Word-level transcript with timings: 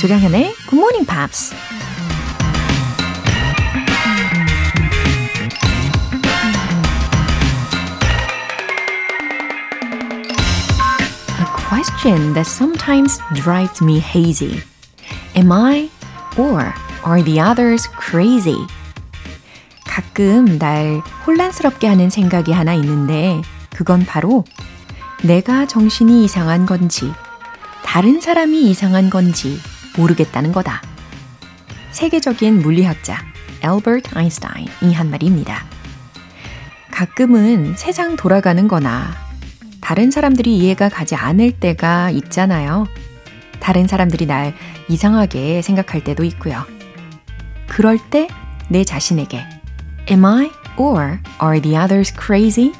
조정현의 0.00 0.54
Good 0.70 0.76
Morning 0.76 1.06
Pops. 1.06 1.52
A 11.38 11.44
question 11.68 12.32
that 12.32 12.46
sometimes 12.46 13.20
drives 13.34 13.82
me 13.82 13.98
hazy. 13.98 14.62
Am 15.36 15.52
I 15.52 15.90
or 16.38 16.72
are 17.04 17.22
the 17.22 17.38
others 17.38 17.86
crazy? 18.00 18.56
가끔 19.84 20.58
날 20.58 21.02
혼란스럽게 21.26 21.86
하는 21.86 22.08
생각이 22.08 22.52
하나 22.52 22.72
있는데 22.72 23.42
그건 23.68 24.06
바로 24.06 24.46
내가 25.22 25.66
정신이 25.66 26.24
이상한 26.24 26.64
건지 26.64 27.12
다른 27.84 28.22
사람이 28.22 28.62
이상한 28.70 29.10
건지 29.10 29.60
모르겠다는 29.96 30.52
거다. 30.52 30.82
세계적인 31.90 32.60
물리학자 32.60 33.18
엘버트 33.62 34.16
아인슈타인이 34.16 34.94
한 34.94 35.10
말입니다. 35.10 35.64
가끔은 36.90 37.74
세상 37.76 38.16
돌아가는 38.16 38.66
거나 38.68 39.14
다른 39.80 40.10
사람들이 40.10 40.56
이해가 40.58 40.88
가지 40.88 41.14
않을 41.14 41.52
때가 41.52 42.10
있잖아요. 42.10 42.86
다른 43.58 43.86
사람들이 43.86 44.26
날 44.26 44.54
이상하게 44.88 45.62
생각할 45.62 46.04
때도 46.04 46.24
있고요. 46.24 46.64
그럴 47.66 47.98
때 48.10 48.28
내 48.70 48.84
자신에게 48.84 49.44
Am 50.10 50.24
I 50.24 50.50
or 50.76 51.18
are 51.42 51.60
the 51.60 51.76
others 51.76 52.14
crazy? 52.14 52.72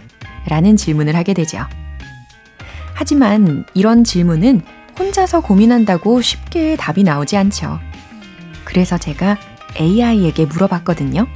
라는 0.46 0.76
질문을 0.76 1.16
하게 1.16 1.34
되죠. 1.34 1.66
하지만 2.94 3.66
이런 3.74 4.04
질문은 4.04 4.62
혼자서 5.00 5.40
고민한다고 5.40 6.20
쉽게 6.20 6.76
답이 6.76 7.04
나오지 7.04 7.38
않죠. 7.38 7.80
그래서 8.64 8.98
제가 8.98 9.38
AI에게 9.80 10.44
물어봤거든요. 10.44 11.26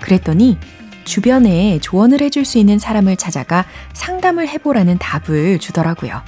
그랬더니 0.00 0.58
주변에 1.04 1.78
조언을 1.80 2.22
해줄 2.22 2.46
수 2.46 2.56
있는 2.56 2.78
사람을 2.78 3.16
찾아가 3.16 3.66
상담을 3.92 4.48
해보라는 4.48 4.96
답을 4.98 5.58
주더라고요. 5.58 6.22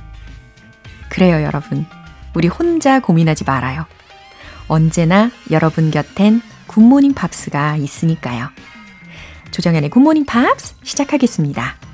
그래요, 1.09 1.43
여러분. 1.43 1.87
우리 2.35 2.49
혼자 2.49 3.01
고민하지 3.01 3.45
말아요. 3.45 3.87
언제나 4.69 5.31
여러분 5.51 5.91
곁엔 5.91 6.43
굿모닝 6.67 7.15
팝스가 7.15 7.77
있으니까요. 7.77 8.51
조정현의 9.53 9.89
굿모닝 9.89 10.27
팝스 10.27 10.75
시작하겠습니다. 10.83 11.88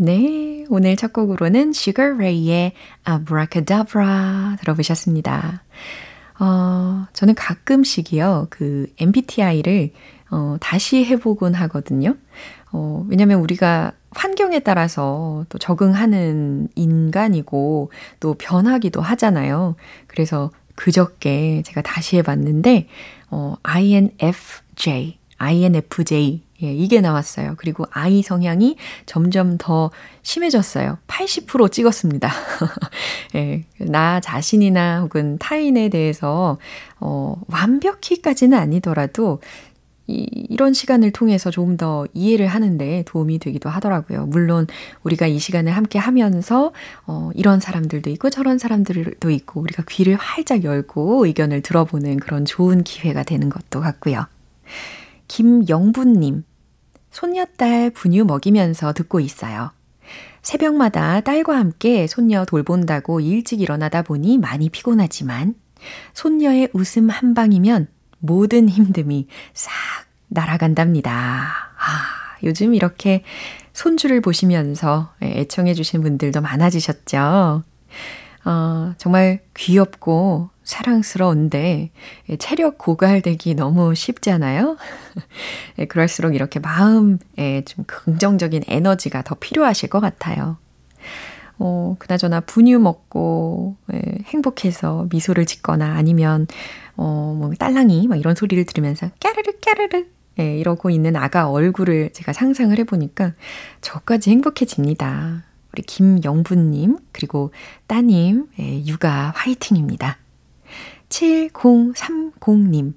네, 0.00 0.64
오늘 0.68 0.94
첫 0.94 1.12
곡으로는 1.12 1.70
Sugar 1.70 2.14
Ray의 2.14 2.70
Abracadabra 3.08 4.56
들어보셨습니다. 4.60 5.64
어, 6.38 7.06
저는 7.12 7.34
가끔씩이요, 7.34 8.46
그 8.48 8.86
MBTI를 8.96 9.90
어, 10.30 10.56
다시 10.60 11.04
해보곤 11.04 11.54
하거든요. 11.54 12.14
어, 12.70 13.04
왜냐면 13.08 13.40
우리가 13.40 13.90
환경에 14.12 14.60
따라서 14.60 15.44
또 15.48 15.58
적응하는 15.58 16.68
인간이고 16.76 17.90
또 18.20 18.34
변하기도 18.34 19.00
하잖아요. 19.00 19.74
그래서 20.06 20.52
그저께 20.76 21.64
제가 21.66 21.82
다시 21.82 22.18
해봤는데, 22.18 22.86
어, 23.30 23.56
INFJ, 23.64 25.18
INFJ, 25.38 26.42
예, 26.62 26.72
이게 26.72 27.00
나왔어요. 27.00 27.54
그리고 27.56 27.84
I 27.90 28.22
성향이 28.22 28.76
점점 29.06 29.58
더 29.58 29.90
심해졌어요. 30.22 30.98
80% 31.06 31.70
찍었습니다. 31.70 32.30
예, 33.36 33.64
나 33.78 34.20
자신이나 34.20 35.02
혹은 35.02 35.38
타인에 35.38 35.88
대해서, 35.88 36.58
어, 36.98 37.40
완벽히까지는 37.46 38.58
아니더라도, 38.58 39.40
이, 40.08 40.26
이런 40.48 40.72
시간을 40.72 41.12
통해서 41.12 41.50
조금 41.50 41.76
더 41.76 42.06
이해를 42.14 42.48
하는데 42.48 43.04
도움이 43.06 43.38
되기도 43.38 43.68
하더라고요. 43.68 44.26
물론 44.26 44.66
우리가 45.02 45.26
이 45.26 45.38
시간을 45.38 45.72
함께 45.72 45.98
하면서 45.98 46.72
어, 47.06 47.30
이런 47.34 47.60
사람들도 47.60 48.08
있고 48.10 48.30
저런 48.30 48.56
사람들도 48.56 49.30
있고 49.30 49.60
우리가 49.60 49.84
귀를 49.86 50.16
활짝 50.16 50.64
열고 50.64 51.26
의견을 51.26 51.60
들어보는 51.60 52.20
그런 52.20 52.46
좋은 52.46 52.82
기회가 52.84 53.22
되는 53.22 53.50
것도 53.50 53.82
같고요. 53.82 54.24
김영분님, 55.28 56.44
손녀딸 57.10 57.90
분유 57.90 58.24
먹이면서 58.24 58.92
듣고 58.92 59.20
있어요. 59.20 59.70
새벽마다 60.42 61.20
딸과 61.20 61.56
함께 61.56 62.06
손녀 62.06 62.44
돌본다고 62.44 63.20
일찍 63.20 63.60
일어나다 63.60 64.02
보니 64.02 64.38
많이 64.38 64.68
피곤하지만 64.70 65.54
손녀의 66.14 66.70
웃음 66.72 67.10
한 67.10 67.34
방이면 67.34 67.88
모든 68.18 68.66
힘듦이 68.66 69.26
싹 69.52 69.72
날아간답니다. 70.28 71.10
아, 71.12 72.38
요즘 72.42 72.74
이렇게 72.74 73.22
손주를 73.72 74.20
보시면서 74.20 75.12
애청해 75.22 75.74
주신 75.74 76.00
분들도 76.00 76.40
많아지셨죠? 76.40 77.62
어, 78.44 78.94
정말 78.98 79.40
귀엽고 79.54 80.50
사랑스러운데 80.68 81.90
체력 82.38 82.76
고갈되기 82.76 83.54
너무 83.54 83.94
쉽잖아요. 83.94 84.76
그럴수록 85.88 86.34
이렇게 86.34 86.60
마음에 86.60 87.62
좀 87.64 87.84
긍정적인 87.86 88.64
에너지가 88.68 89.22
더 89.22 89.34
필요하실 89.34 89.88
것 89.88 90.00
같아요. 90.00 90.58
어, 91.58 91.96
그나저나 91.98 92.40
분유 92.40 92.78
먹고 92.80 93.76
예, 93.94 94.18
행복해서 94.26 95.06
미소를 95.10 95.46
짓거나 95.46 95.94
아니면 95.94 96.46
어, 96.96 97.34
뭐 97.36 97.50
딸랑이 97.58 98.06
막 98.06 98.16
이런 98.16 98.34
소리를 98.34 98.62
들으면서 98.66 99.10
까르르 99.20 99.52
까르르 99.64 100.04
예, 100.38 100.58
이러고 100.58 100.90
있는 100.90 101.16
아가 101.16 101.50
얼굴을 101.50 102.10
제가 102.12 102.34
상상을 102.34 102.78
해보니까 102.78 103.32
저까지 103.80 104.30
행복해집니다. 104.30 105.44
우리 105.72 105.82
김영분님, 105.82 106.98
그리고 107.12 107.52
따님, 107.86 108.48
예, 108.60 108.84
육아 108.86 109.32
화이팅입니다. 109.34 110.18
7030님, 111.08 112.94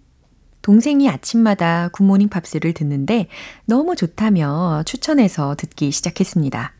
동생이 0.62 1.10
아침마다 1.10 1.90
굿모닝 1.90 2.30
팝스를 2.30 2.74
듣는데 2.74 3.28
너무 3.66 3.96
좋다며 3.96 4.84
추천해서 4.86 5.56
듣기 5.56 5.92
시작했습니다. 5.92 6.74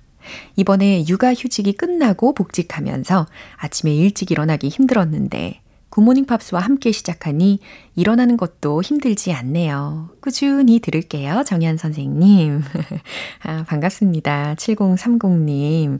이번에 0.56 1.06
육아 1.08 1.34
휴직이 1.34 1.74
끝나고 1.74 2.34
복직하면서 2.34 3.28
아침에 3.58 3.96
일찍 3.96 4.30
일어나기 4.32 4.70
힘들었는데 4.70 5.62
굿모닝 5.90 6.26
팝스와 6.26 6.62
함께 6.62 6.92
시작하니 6.92 7.60
일어나는 7.96 8.38
것도 8.38 8.82
힘들지 8.82 9.34
않네요. 9.34 10.10
꾸준히 10.22 10.80
들을게요. 10.80 11.44
정현 11.46 11.76
선생님. 11.76 12.62
아, 13.44 13.66
반갑습니다. 13.68 14.56
7030님. 14.56 16.00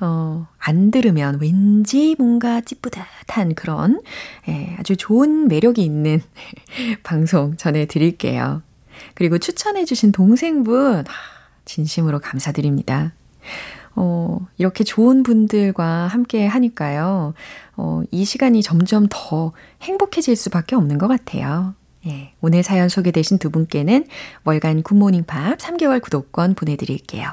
어, 0.00 0.46
안 0.58 0.90
들으면 0.90 1.38
왠지 1.40 2.16
뭔가 2.18 2.60
찌뿌듯한 2.60 3.54
그런 3.54 4.02
예, 4.48 4.76
아주 4.78 4.96
좋은 4.96 5.48
매력이 5.48 5.82
있는 5.82 6.20
방송 7.02 7.56
전해드릴게요. 7.56 8.62
그리고 9.14 9.38
추천해주신 9.38 10.12
동생분, 10.12 11.04
진심으로 11.64 12.20
감사드립니다. 12.20 13.12
어, 13.96 14.40
이렇게 14.58 14.82
좋은 14.82 15.22
분들과 15.22 16.08
함께 16.08 16.46
하니까요. 16.46 17.34
어, 17.76 18.02
이 18.10 18.24
시간이 18.24 18.62
점점 18.62 19.06
더 19.08 19.52
행복해질 19.82 20.34
수밖에 20.34 20.74
없는 20.74 20.98
것 20.98 21.06
같아요. 21.06 21.74
예, 22.06 22.32
오늘 22.40 22.62
사연 22.62 22.88
소개되신 22.88 23.38
두 23.38 23.50
분께는 23.50 24.06
월간 24.44 24.82
굿모닝 24.82 25.24
팝스 25.24 25.58
3개월 25.58 26.02
구독권 26.02 26.54
보내드릴게요. 26.54 27.32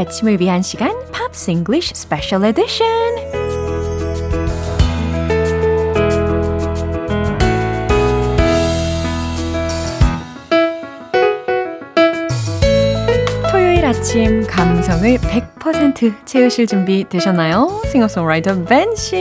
아침을 0.00 0.40
위한 0.40 0.62
시간 0.62 0.90
Pops 1.12 1.50
English 1.50 1.92
Special 1.94 2.44
Edition. 2.48 2.90
토요일 13.50 13.84
아침 13.84 14.46
감성을 14.46 15.18
100% 15.18 16.24
채우실 16.24 16.66
준비 16.66 17.04
되셨나요? 17.08 17.82
싱어송라이터 17.92 18.64
벤 18.64 18.94
씨. 18.96 19.16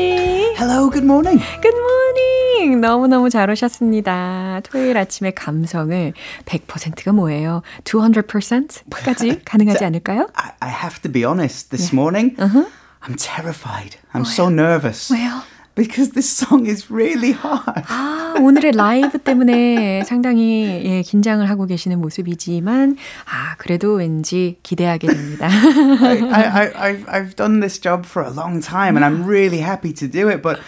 Hello, 0.57 0.89
good 0.89 1.03
morning. 1.03 1.43
Good 1.61 1.75
morning. 1.75 2.38
너무너무 2.67 3.29
잘 3.29 3.49
오셨습니다. 3.49 4.61
토요일 4.63 4.97
아침에 4.97 5.31
감성을 5.31 6.13
100%가 6.45 7.11
뭐예요? 7.13 7.61
200%까지 7.85 9.41
가능하지 9.45 9.85
않을까요? 9.85 10.27
I, 10.33 10.51
I 10.59 10.69
have 10.69 11.01
to 11.01 11.11
be 11.11 11.23
honest. 11.23 11.69
This 11.69 11.91
yeah. 11.91 11.95
morning, 11.95 12.35
uh-huh. 12.39 12.69
I'm 13.01 13.15
terrified. 13.15 13.97
I'm 14.13 14.23
왜요? 14.23 14.33
so 14.33 14.49
nervous. 14.49 15.13
왜요? 15.13 15.41
Because 15.75 16.11
this 16.11 16.27
song 16.27 16.67
is 16.67 16.91
really 16.91 17.31
hard. 17.31 17.85
아, 17.87 18.35
오늘의 18.41 18.73
라이브 18.73 19.17
때문에 19.17 20.03
상당히 20.03 20.81
예, 20.83 21.01
긴장을 21.03 21.47
하고 21.49 21.65
계시는 21.65 22.01
모습이지만 22.01 22.97
아, 23.25 23.55
그래도 23.57 23.93
왠지 23.93 24.57
기대하게 24.61 25.07
됩니다. 25.07 25.47
I, 25.47 26.21
I, 26.21 26.71
I, 26.75 27.03
I've 27.05 27.35
done 27.37 27.61
this 27.61 27.79
job 27.79 28.05
for 28.05 28.27
a 28.27 28.33
long 28.33 28.59
time 28.61 28.97
and 28.97 29.05
I'm 29.05 29.25
really 29.25 29.61
happy 29.61 29.93
to 29.93 30.09
do 30.09 30.27
it, 30.27 30.41
but 30.41 30.59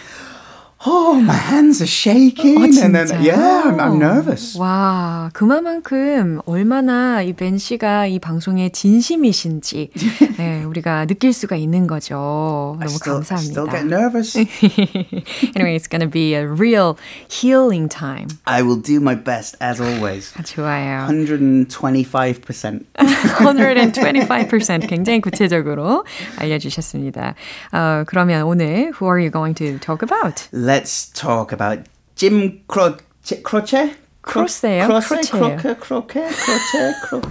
Oh, 0.84 1.14
my 1.14 1.32
hands 1.36 1.80
are 1.80 1.86
shaking. 1.86 2.58
어, 2.58 2.64
and 2.82 2.92
then, 2.96 3.06
yeah, 3.22 3.62
I'm, 3.70 3.78
I'm 3.78 3.98
nervous. 4.00 4.58
와, 4.58 5.30
그만큼 5.32 6.40
얼마나 6.44 7.22
이 7.22 7.32
벤 7.34 7.56
씨가 7.56 8.06
이 8.08 8.18
방송에 8.18 8.68
진심이신지 8.70 9.90
네, 10.38 10.64
우리가 10.64 11.06
느낄 11.06 11.32
수가 11.32 11.54
있는 11.54 11.86
거죠. 11.86 12.76
너무 12.80 12.90
still, 12.90 13.22
감사합니다. 13.22 13.62
Still 13.62 13.70
get 13.70 13.86
nervous. 13.86 14.36
anyway, 15.54 15.76
it's 15.76 15.86
gonna 15.86 16.08
be 16.10 16.34
a 16.34 16.44
real 16.46 16.96
healing 17.30 17.88
time. 17.88 18.26
I 18.46 18.62
will 18.62 18.80
do 18.80 18.98
my 18.98 19.14
best 19.14 19.56
as 19.60 19.80
always. 19.80 20.32
좋아요. 20.44 21.06
125%. 21.08 22.82
125% 22.96 24.88
굉장히 24.88 25.20
구체적으로 25.20 26.04
알려주셨습니다. 26.38 27.34
어, 27.72 28.04
그러면 28.06 28.42
오늘 28.42 28.90
who 29.00 29.06
are 29.08 29.20
you 29.20 29.30
going 29.30 29.54
to 29.54 29.78
talk 29.78 30.02
about? 30.02 30.48
let's 30.72 31.10
talk 31.10 31.52
about 31.52 31.78
Jim 32.16 32.62
Cro- 32.66 32.96
Ch- 33.22 33.42
Croce? 33.42 33.94
Cro- 34.22 34.42
Croce. 34.44 34.86
Croce. 34.86 35.08
Croce. 35.08 35.28
Croce. 35.28 35.74
Croce. 35.74 36.32
Croce. 36.44 36.94
Croce. 37.02 37.28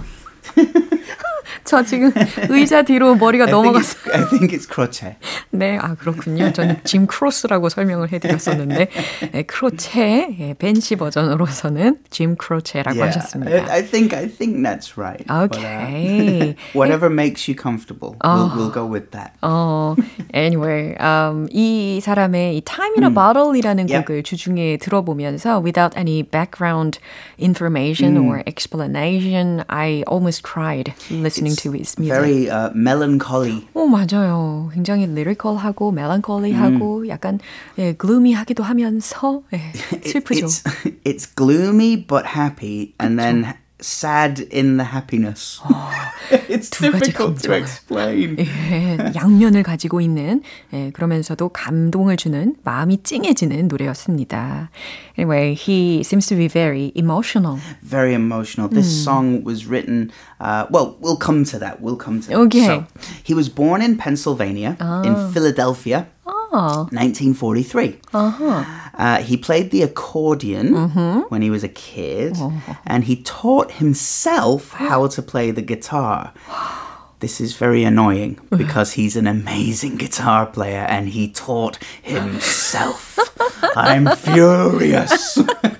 저 1.64 1.82
지금 1.82 2.12
의자 2.48 2.82
뒤로 2.82 3.14
머리가 3.14 3.46
넘어갔어요. 3.46 4.14
I 4.14 4.28
think 4.28 4.56
it's 4.56 4.66
crochet. 4.68 5.16
네, 5.50 5.78
아 5.80 5.94
그렇군요. 5.94 6.52
저는 6.52 6.78
짐 6.84 7.06
크로스라고 7.06 7.68
설명을 7.68 8.12
해드렸었는데 8.12 8.88
네, 9.32 9.42
크로체 9.42 10.36
예, 10.38 10.54
벤시 10.54 10.96
버전으로서는 10.96 11.98
짐 12.10 12.36
크로체라고 12.36 13.00
yeah, 13.00 13.18
하셨습니다. 13.18 13.72
I 13.72 13.82
think 13.82 14.14
I 14.16 14.26
think 14.28 14.62
that's 14.62 14.96
right. 14.96 15.24
Okay. 15.30 16.38
But, 16.38 16.58
uh, 16.58 16.78
whatever 16.78 17.10
makes 17.10 17.48
you 17.48 17.54
comfortable, 17.54 18.16
we'll, 18.24 18.50
we'll 18.56 18.70
go 18.70 18.86
with 18.86 19.10
that. 19.12 19.32
어, 19.42 19.96
anyway, 20.32 20.94
um, 21.00 21.48
이 21.50 22.00
사람의 22.02 22.56
이 22.56 22.62
Time 22.64 22.94
in 22.96 23.04
a 23.04 23.10
Bottle이라는 23.10 23.88
yep. 23.88 24.06
곡을 24.06 24.22
주중에 24.22 24.76
들어보면서 24.78 25.60
without 25.62 25.96
any 25.96 26.22
background 26.22 26.98
information 27.38 28.16
mm. 28.16 28.28
or 28.28 28.42
explanation, 28.46 29.64
I 29.68 30.04
almost 30.06 30.42
cried 30.42 30.94
listening 31.10 31.41
It's 31.50 31.62
to 31.62 31.72
his 31.72 31.98
music. 31.98 32.14
Very 32.14 32.50
uh, 32.50 32.70
melancholy. 32.74 33.66
오 33.74 33.86
맞아요. 33.86 34.70
굉장히 34.72 35.06
lyrical하고 35.06 35.92
melancholy하고 35.92 37.00
음. 37.02 37.08
약간 37.08 37.38
예, 37.78 37.94
gloomy하기도 37.94 38.62
하면서 38.62 39.42
예, 39.52 39.72
슬프죠. 40.04 40.46
It's, 40.46 40.62
it's 41.04 41.26
gloomy 41.34 41.96
but 41.96 42.26
happy, 42.26 42.94
and 43.00 43.18
그쵸? 43.18 43.22
then 43.22 43.54
sad 43.81 44.39
in 44.51 44.77
the 44.77 44.83
happiness. 44.83 45.59
어, 45.63 45.89
It's 46.49 46.69
difficult 46.69 47.41
to 47.43 47.53
explain. 47.53 48.37
예, 48.39 48.97
양면을 49.15 49.63
가지고 49.63 50.01
있는 50.01 50.41
예, 50.73 50.91
그러면서도 50.91 51.49
감동을 51.49 52.17
주는 52.17 52.55
마음이 52.63 53.03
찡해지는 53.03 53.67
노래였습니다. 53.67 54.69
Anyway, 55.17 55.53
he 55.53 56.01
seems 56.01 56.27
to 56.27 56.35
be 56.35 56.47
very 56.47 56.91
emotional. 56.95 57.59
Very 57.83 58.13
emotional. 58.13 58.69
This 58.69 58.87
mm. 58.87 59.03
song 59.03 59.43
was 59.43 59.67
written. 59.67 60.11
Uh, 60.39 60.65
well, 60.69 60.97
we'll 60.99 61.17
come 61.17 61.43
to 61.45 61.59
that. 61.59 61.81
We'll 61.81 61.97
come 61.97 62.21
to 62.21 62.27
that. 62.29 62.37
Okay. 62.47 62.65
So, 62.65 62.85
he 63.23 63.33
was 63.33 63.49
born 63.49 63.81
in 63.81 63.97
Pennsylvania, 63.97 64.75
oh. 64.81 65.01
in 65.03 65.31
Philadelphia. 65.31 66.07
Oh. 66.25 66.87
1943. 66.91 67.99
Uh-huh. 68.13 68.63
Uh, 68.94 69.22
he 69.22 69.36
played 69.36 69.70
the 69.70 69.82
accordion 69.82 70.70
mm-hmm. 70.70 71.20
when 71.28 71.42
he 71.42 71.50
was 71.50 71.64
a 71.64 71.68
kid, 71.68 72.34
oh. 72.36 72.76
and 72.84 73.04
he 73.04 73.22
taught 73.22 73.72
himself 73.72 74.72
how 74.72 75.06
to 75.08 75.22
play 75.22 75.50
the 75.50 75.62
guitar. 75.62 76.32
This 77.22 77.40
is 77.40 77.56
very 77.56 77.84
annoying 77.84 78.40
because 78.50 78.94
he's 78.94 79.14
an 79.16 79.28
amazing 79.28 79.96
guitar 79.96 80.44
player 80.44 80.84
and 80.88 81.08
he 81.08 81.30
taught 81.30 81.78
himself. 82.02 83.16
I'm 83.76 84.08
furious. 84.16 85.38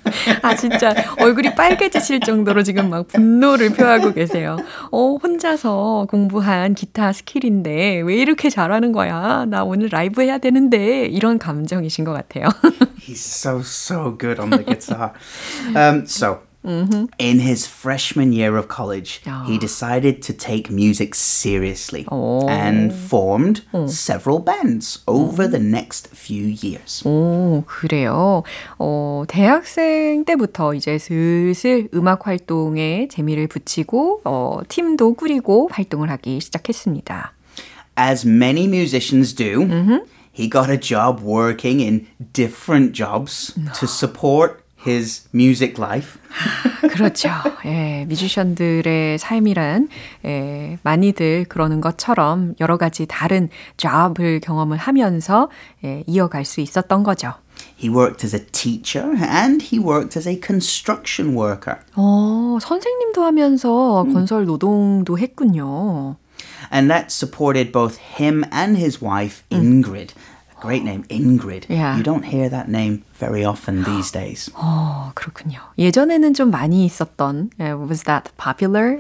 아, 0.42 0.54
진짜 0.56 0.94
얼굴이 1.18 1.54
빨개지실 1.54 2.20
정도로 2.20 2.62
지금 2.62 2.90
막 2.90 3.08
분노를 3.08 3.70
표하고 3.70 4.12
계세요. 4.12 4.56
어, 4.90 5.16
혼자서 5.22 6.06
공부한 6.10 6.74
기타 6.74 7.12
스킬인데 7.12 8.00
왜 8.00 8.16
이렇게 8.16 8.50
잘하는 8.50 8.92
거야? 8.92 9.44
나 9.48 9.64
오늘 9.64 9.88
라이브 9.90 10.22
해야 10.22 10.38
되는데 10.38 11.06
이런 11.06 11.38
감정이신 11.38 12.04
것 12.04 12.12
같아요. 12.12 12.46
He's 12.98 13.20
so, 13.20 13.58
so 13.60 14.16
good 14.16 14.40
on 14.40 14.50
the 14.50 14.64
guitar. 14.64 15.12
Um, 15.74 16.04
so, 16.06 16.38
Mm-hmm. 16.67 17.05
In 17.17 17.39
his 17.39 17.65
freshman 17.65 18.33
year 18.33 18.57
of 18.57 18.67
college, 18.67 19.21
oh. 19.25 19.45
he 19.47 19.57
decided 19.57 20.21
to 20.23 20.33
take 20.33 20.69
music 20.69 21.15
seriously 21.15 22.05
oh. 22.11 22.45
and 22.49 22.93
formed 22.93 23.61
oh. 23.73 23.87
several 23.87 24.39
bands 24.39 24.99
over 25.07 25.47
the 25.47 25.59
next 25.59 26.09
few 26.09 26.45
years. 26.45 27.03
오, 27.05 27.63
그래요. 27.65 28.43
어, 28.79 29.23
대학생 29.29 30.25
때부터 30.25 30.73
이제 30.73 30.97
슬슬 30.97 31.87
음악 31.93 32.27
활동에 32.27 33.07
재미를 33.09 33.47
붙이고 33.47 34.21
어, 34.25 34.59
팀도 34.67 35.13
꾸리고 35.13 35.69
활동을 35.71 36.09
하기 36.09 36.41
시작했습니다. 36.41 37.33
As 37.97 38.27
many 38.27 38.67
musicians 38.67 39.33
do, 39.33 39.65
mm-hmm. 39.65 40.05
he 40.33 40.49
got 40.49 40.69
a 40.69 40.77
job 40.77 41.23
working 41.23 41.81
in 41.81 42.07
different 42.33 42.91
jobs 42.93 43.53
to 43.79 43.87
support 43.87 44.60
his 44.85 45.27
music 45.33 45.75
life. 45.77 46.19
그렇죠. 46.89 47.29
예, 47.65 48.05
뮤지션들의 48.07 49.17
삶이란 49.17 49.89
예, 50.25 50.77
많이들 50.83 51.45
그러는 51.49 51.81
것처럼 51.81 52.55
여러 52.59 52.77
가지 52.77 53.05
다른 53.07 53.49
job을 53.77 54.39
경험을 54.39 54.77
하면서 54.77 55.49
예, 55.83 56.03
이어갈 56.07 56.45
수 56.45 56.61
있었던 56.61 57.03
거죠. 57.03 57.33
He 57.77 57.89
worked 57.89 58.23
as 58.25 58.35
a 58.35 58.45
teacher 58.51 59.15
and 59.19 59.63
he 59.63 59.79
worked 59.79 60.17
as 60.17 60.27
a 60.27 60.39
construction 60.39 61.35
worker. 61.35 61.79
어, 61.95 62.57
선생님도 62.61 63.23
하면서 63.23 64.03
음. 64.03 64.13
건설 64.13 64.45
노동도 64.45 65.17
했군요. 65.17 66.17
And 66.71 66.89
that 66.89 67.11
supported 67.11 67.71
both 67.71 67.99
him 68.19 68.43
and 68.53 68.77
his 68.77 69.03
wife 69.03 69.43
Ingrid. 69.49 70.13
음. 70.15 70.30
Great 70.61 70.83
name, 70.83 71.03
Ingrid. 71.03 71.65
Yeah. 71.69 71.97
You 71.97 72.03
don't 72.03 72.23
hear 72.23 72.49
that 72.49 72.67
name 72.67 73.03
very 73.13 73.45
often 73.45 73.83
these 73.83 74.09
days. 74.09 74.49
어, 74.55 75.11
그렇군요. 75.13 75.59
예전에는 75.77 76.33
좀 76.33 76.49
많이 76.49 76.83
있었던, 76.85 77.51
uh, 77.59 77.77
was 77.77 78.03
that 78.03 78.31
popular? 78.37 78.97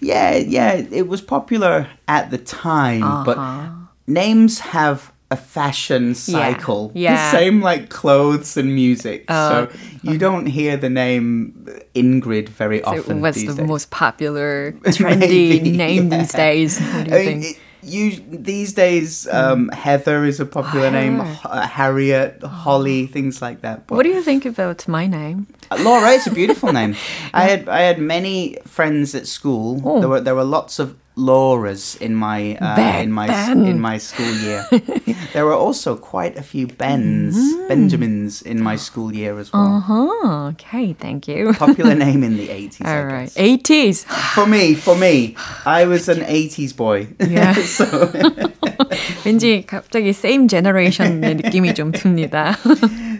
Yeah, 0.00 0.34
yeah, 0.34 0.72
it 0.90 1.06
was 1.08 1.20
popular 1.22 1.86
at 2.08 2.30
the 2.30 2.38
time, 2.38 3.04
uh-huh. 3.04 3.24
but 3.24 3.38
names 4.08 4.58
have 4.58 5.12
a 5.30 5.36
fashion 5.36 6.14
cycle. 6.14 6.90
Yeah. 6.94 7.12
yeah. 7.12 7.30
The 7.30 7.38
same 7.38 7.60
like 7.60 7.88
clothes 7.88 8.56
and 8.56 8.74
music. 8.74 9.26
Uh, 9.28 9.66
so 9.66 9.68
you 10.02 10.18
don't 10.18 10.46
hear 10.46 10.76
the 10.76 10.90
name 10.90 11.68
Ingrid 11.94 12.48
very 12.48 12.80
so 12.80 12.98
often. 12.98 13.20
What's 13.20 13.42
the 13.42 13.54
days. 13.54 13.66
most 13.66 13.90
popular 13.90 14.72
trendy 14.86 15.18
Maybe, 15.18 15.70
name 15.70 16.10
yeah. 16.10 16.18
these 16.18 16.32
days? 16.32 16.80
What 16.80 17.04
do 17.06 17.10
you 17.10 17.16
I 17.16 17.24
think? 17.24 17.42
Mean, 17.42 17.50
it, 17.50 17.58
you 17.83 18.11
these 18.29 18.73
days 18.73 19.27
um, 19.27 19.69
Heather 19.69 20.23
is 20.25 20.39
a 20.39 20.45
popular 20.45 20.87
oh. 20.87 20.91
name, 20.91 21.19
Harriet, 21.19 22.41
Holly, 22.43 23.07
things 23.07 23.41
like 23.41 23.61
that. 23.61 23.87
But 23.87 23.95
what 23.95 24.03
do 24.03 24.09
you 24.09 24.21
think 24.21 24.45
about 24.45 24.87
my 24.87 25.07
name? 25.07 25.47
Uh, 25.69 25.77
Laura, 25.81 26.11
it's 26.11 26.27
a 26.27 26.31
beautiful 26.31 26.71
name. 26.71 26.95
I 27.33 27.43
had 27.43 27.69
I 27.69 27.81
had 27.81 27.99
many 27.99 28.57
friends 28.65 29.15
at 29.15 29.27
school. 29.27 29.81
Oh. 29.83 29.99
There 29.99 30.09
were 30.09 30.21
there 30.21 30.35
were 30.35 30.43
lots 30.43 30.79
of 30.79 30.95
Laura's 31.16 31.96
in 31.96 32.14
my 32.14 32.56
uh, 32.60 33.00
in 33.00 33.10
my 33.10 33.26
ben. 33.26 33.64
in 33.64 33.80
my 33.80 33.96
school 33.96 34.30
year. 34.44 34.68
there 35.32 35.46
were 35.46 35.56
also 35.56 35.96
quite 35.96 36.36
a 36.36 36.42
few 36.42 36.66
Bens, 36.66 37.34
mm. 37.34 37.68
Benjamins 37.68 38.42
in 38.42 38.60
my 38.60 38.76
school 38.76 39.14
year 39.14 39.38
as 39.38 39.50
well. 39.50 39.64
Uh 39.64 39.80
huh. 39.80 40.46
Okay, 40.52 40.92
thank 40.92 41.26
you. 41.26 41.54
Popular 41.54 41.94
name 41.94 42.22
in 42.22 42.36
the 42.36 42.50
eighties. 42.50 42.84
All 42.84 43.04
right, 43.06 43.32
eighties. 43.36 44.04
for 44.34 44.46
me, 44.46 44.74
for 44.74 44.94
me, 44.94 45.36
I 45.64 45.86
was 45.86 46.10
an 46.10 46.22
eighties 46.28 46.74
boy. 46.74 47.08
Yeah. 47.18 47.54
so. 47.64 48.12
왠지 49.24 49.64
갑자기 49.66 50.10
same 50.10 50.48
generation의 50.48 51.36
느낌이 51.36 51.74
좀 51.74 51.92
듭니다. 51.92 52.56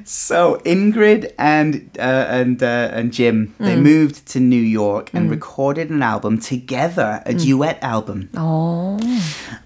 so 0.05 0.61
Ingrid 0.65 1.33
and 1.37 1.89
uh, 1.97 2.25
and 2.29 2.61
uh, 2.61 2.89
and 2.93 3.11
Jim 3.13 3.53
they 3.59 3.75
mm. 3.75 3.81
moved 3.81 4.25
to 4.27 4.39
New 4.39 4.61
York 4.61 5.13
and 5.13 5.27
mm. 5.27 5.31
recorded 5.31 5.89
an 5.89 6.01
album 6.01 6.39
together, 6.39 7.21
a 7.25 7.33
mm. 7.33 7.43
duet 7.43 7.81
album. 7.81 8.29
Oh, 8.35 8.99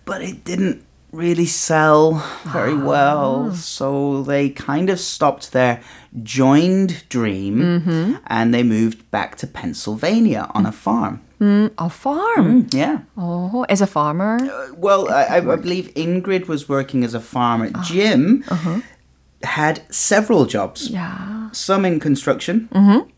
but 0.05 0.21
it 0.21 0.43
didn't 0.43 0.85
really 1.11 1.45
sell 1.45 2.23
very 2.45 2.73
ah. 2.73 2.85
well, 2.85 3.53
so 3.53 4.23
they 4.23 4.49
kind 4.49 4.89
of 4.89 4.99
stopped 4.99 5.53
their 5.53 5.81
joined 6.23 7.07
dream 7.09 7.59
mm-hmm. 7.59 8.13
and 8.27 8.53
they 8.53 8.63
moved 8.63 9.09
back 9.11 9.35
to 9.37 9.47
Pennsylvania 9.47 10.49
on 10.53 10.65
a 10.65 10.71
farm. 10.71 11.21
Mm, 11.39 11.73
a 11.77 11.89
farm? 11.89 12.63
Mm, 12.63 12.73
yeah. 12.73 12.99
Oh, 13.17 13.65
as 13.67 13.81
a 13.81 13.87
farmer? 13.87 14.37
Uh, 14.41 14.73
well, 14.77 15.09
I, 15.09 15.37
I, 15.37 15.39
believe 15.41 15.93
Ingrid 15.93 16.47
was 16.47 16.69
working 16.69 17.03
as 17.03 17.13
a 17.13 17.19
farmer. 17.19 17.71
Oh. 17.75 17.83
Jim 17.83 18.45
uh-huh. 18.47 18.79
Had 19.45 19.81
several 19.93 20.45
jobs. 20.45 20.89
Yeah. 20.89 21.49
Some 21.51 21.85
in 21.85 21.99
construction. 21.99 22.69
Mm-hmm. 22.73 23.09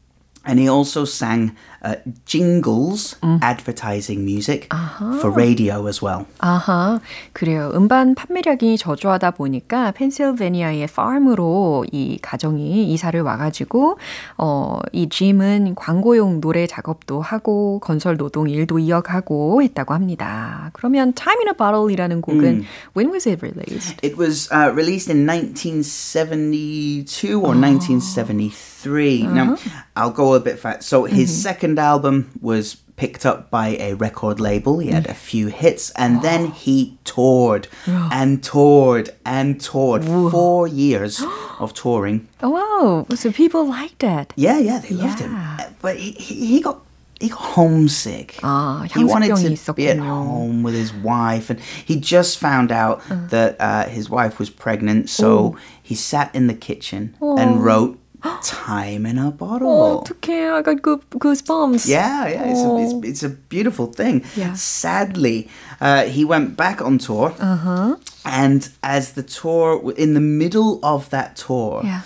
And 0.46 0.60
he 0.60 0.68
also 0.70 1.04
sang 1.06 1.56
uh, 1.85 1.97
jingles, 2.25 3.17
음. 3.23 3.39
advertising 3.43 4.23
music 4.23 4.69
아하. 4.71 5.17
for 5.17 5.35
radio 5.35 5.87
as 5.89 6.05
well. 6.05 6.27
아하, 6.39 7.01
그래요. 7.33 7.73
음반 7.75 8.15
판매량이 8.15 8.79
저조하다 8.79 9.33
보니까 9.33 9.91
펜실베니아의 9.93 10.85
farm으로 10.85 11.85
이 11.91 12.19
가정이 12.23 12.93
이사를 12.93 13.21
와가지고 13.21 13.99
어, 14.39 14.79
이 14.93 15.09
짐은 15.09 15.75
광고용 15.75 16.41
노래 16.41 16.67
작업도 16.67 17.21
하고 17.21 17.81
건설 17.81 18.17
노동 18.17 18.49
일도 18.49 18.79
이어가고 18.79 19.63
했다고 19.63 19.95
합니다. 19.95 20.71
그러면 20.73 21.13
Time 21.15 21.41
in 21.41 21.49
a 21.49 21.55
Bottle이라는 21.57 22.21
곡은 22.21 22.45
음. 22.45 22.65
when 22.97 23.11
was 23.13 23.29
it 23.29 23.43
released? 23.43 23.97
It 24.03 24.17
was 24.17 24.49
uh, 24.53 24.71
released 24.73 25.11
in 25.11 25.27
1972 25.27 27.41
or 27.41 27.55
oh. 27.55 27.59
1973. 27.59 29.25
Uh-huh. 29.25 29.35
Now, 29.35 29.57
I'll 29.97 30.11
go 30.11 30.35
a 30.35 30.41
bit 30.41 30.59
fast. 30.59 30.89
So 30.89 31.05
his 31.05 31.31
mm-hmm. 31.31 31.43
second 31.43 31.66
second 31.67 31.79
album 31.79 32.31
was 32.41 32.77
picked 32.97 33.25
up 33.27 33.51
by 33.51 33.69
a 33.81 33.95
record 33.95 34.39
label. 34.39 34.79
He 34.79 34.91
had 34.91 35.07
a 35.07 35.15
few 35.15 35.49
hits 35.49 35.91
and 35.97 36.23
then 36.23 36.53
he 36.53 36.99
toured 37.05 37.67
and 37.87 38.43
toured 38.43 39.11
and 39.25 39.61
toured. 39.61 40.05
Four 40.05 40.69
years 40.69 41.23
of 41.59 41.75
touring. 41.75 42.29
Oh, 42.43 42.51
wow. 42.51 43.07
So 43.17 43.33
people 43.33 43.67
liked 43.67 44.05
it. 44.05 44.33
Yeah, 44.37 44.59
yeah, 44.59 44.79
they 44.79 44.95
loved 44.95 45.21
him. 45.21 45.37
But 45.81 45.97
he, 45.97 46.13
he 46.13 46.61
got 46.61 46.81
he 47.23 47.29
got 47.29 47.39
homesick. 47.39 48.41
Ah, 48.43 48.83
he 48.93 49.05
wanted 49.05 49.29
to 49.29 49.35
있었군요. 49.35 49.77
be 49.77 49.89
at 49.89 49.99
home 49.99 50.65
with 50.65 50.75
his 50.75 50.93
wife, 50.93 51.51
and 51.51 51.61
he 51.61 51.95
just 51.95 52.37
found 52.37 52.73
out 52.73 53.01
uh. 53.09 53.27
that 53.29 53.57
uh, 53.61 53.85
his 53.87 54.11
wife 54.11 54.41
was 54.41 54.51
pregnant. 54.51 55.09
So 55.09 55.55
Ooh. 55.55 55.57
he 55.81 55.95
sat 55.95 56.35
in 56.35 56.49
the 56.49 56.55
kitchen 56.55 57.15
oh. 57.23 57.39
and 57.39 57.63
wrote 57.65 57.97
time 58.43 59.07
in 59.07 59.19
a 59.19 59.31
bottle. 59.31 59.69
Oh, 59.69 60.05
어떡해. 60.05 60.53
I 60.53 60.63
got 60.63 60.77
goosebumps. 60.83 61.89
Yeah, 61.89 62.29
yeah. 62.29 62.45
It's, 62.45 62.61
oh. 62.61 62.77
a, 62.77 62.83
it's, 62.83 63.09
it's, 63.09 63.23
a 63.23 63.31
beautiful 63.31 63.87
thing. 63.87 64.25
Yeah. 64.37 64.55
Sadly, 64.55 65.49
uh, 65.81 66.05
he 66.05 66.25
went 66.25 66.57
back 66.57 66.81
on 66.81 66.99
tour. 66.99 67.35
Uh-huh. 67.39 67.97
And 68.25 68.69
as 68.83 69.13
the 69.13 69.23
tour, 69.23 69.93
in 69.97 70.15
the 70.15 70.21
middle 70.21 70.79
of 70.85 71.11
that 71.11 71.37
tour, 71.37 71.81
yeah. 71.85 72.03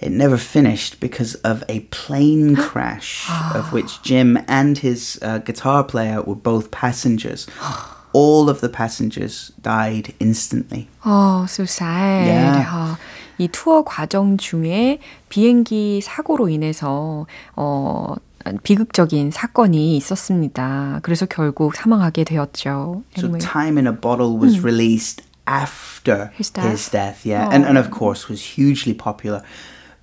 it 0.00 0.10
never 0.10 0.36
finished 0.36 0.98
because 0.98 1.36
of 1.36 1.62
a 1.68 1.80
plane 1.90 2.56
crash 2.56 3.30
of 3.54 3.72
which 3.72 4.02
Jim 4.02 4.38
and 4.48 4.78
his 4.78 5.18
uh, 5.22 5.38
guitar 5.38 5.84
player 5.84 6.22
were 6.22 6.34
both 6.34 6.70
passengers. 6.72 7.46
All 8.12 8.50
of 8.50 8.60
the 8.60 8.68
passengers 8.68 9.52
died 9.62 10.12
instantly. 10.18 10.88
Oh, 11.04 11.46
so 11.46 11.64
sad. 11.64 12.26
Yeah. 12.26 12.96
이 13.37 13.47
투어 13.47 13.83
과정 13.83 14.37
중에 14.37 14.99
비행기 15.29 16.01
사고로 16.01 16.49
인해서 16.49 17.25
어 17.55 18.15
비극적인 18.63 19.31
사건이 19.31 19.97
있었습니다. 19.97 20.99
그래서 21.03 21.25
결국 21.25 21.75
사망하게 21.75 22.23
되었죠. 22.23 23.03
So 23.17 23.37
Time 23.39 23.77
in 23.77 23.87
a 23.87 23.93
Bottle 23.93 24.39
was 24.39 24.59
음. 24.59 24.65
released 24.65 25.23
after 25.47 26.31
his 26.37 26.51
death. 26.51 26.69
His 26.69 26.89
death 26.89 27.25
yeah. 27.25 27.47
Oh. 27.47 27.51
And, 27.51 27.65
and 27.65 27.77
of 27.77 27.91
course 27.91 28.29
was 28.29 28.57
hugely 28.57 28.93
popular. 28.93 29.41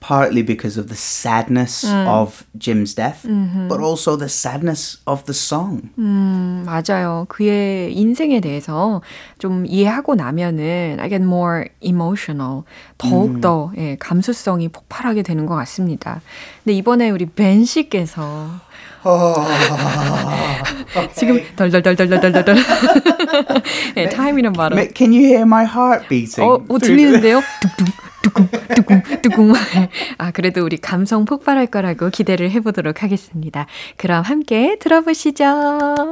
Partly 0.06 0.42
because 0.42 0.76
of 0.76 0.88
the 0.88 0.96
sadness 0.96 1.82
음. 1.86 2.06
of 2.06 2.44
Jim's 2.58 2.94
death, 2.94 3.24
음흠. 3.24 3.68
but 3.68 3.80
also 3.80 4.16
the 4.16 4.28
sadness 4.28 4.98
of 5.06 5.24
the 5.24 5.32
song. 5.32 5.88
음, 5.98 6.62
맞아요. 6.66 7.24
그의 7.28 7.94
인생에 7.94 8.40
대해서 8.40 9.00
좀 9.38 9.64
이해하고 9.66 10.14
나면은 10.14 10.98
I 11.00 11.08
get 11.08 11.22
more 11.22 11.68
emotional. 11.80 12.64
더욱더 12.98 13.72
음. 13.76 13.78
예, 13.78 13.96
감수성이 13.98 14.68
폭발하게 14.68 15.22
되는 15.22 15.46
것 15.46 15.54
같습니다. 15.54 16.20
근데 16.62 16.74
이번에 16.74 17.08
우리 17.08 17.24
벤 17.24 17.64
씨께서 17.64 18.50
지금 21.16 21.40
덜덜덜덜덜덜덜. 21.56 22.56
네, 23.96 24.08
타임이란 24.10 24.52
말은. 24.52 24.92
Can 24.94 25.12
you 25.12 25.22
hear 25.24 25.42
my 25.42 25.64
heart 25.64 26.08
beating? 26.08 26.42
어, 26.42 26.62
어 26.68 26.78
들리는데요? 26.78 27.40
뚝뚝 27.60 28.13
뚜궁 28.34 28.48
뚜궁 28.74 29.02
뚜궁. 29.22 29.52
아 30.18 30.30
그래도 30.32 30.64
우리 30.64 30.76
감성 30.76 31.24
폭발할 31.24 31.66
거라고 31.66 32.10
기대를 32.10 32.50
해보도록 32.50 33.02
하겠습니다. 33.02 33.66
그럼 33.96 34.22
함께 34.22 34.76
들어보시죠. 34.80 36.10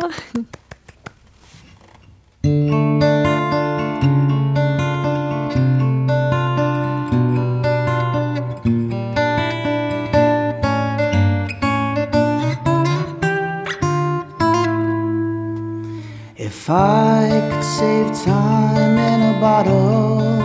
If 16.44 16.70
I 16.70 17.28
could 17.50 17.64
save 17.64 18.12
time 18.24 18.96
in 18.96 19.20
a 19.34 19.40
bottle, 19.40 20.41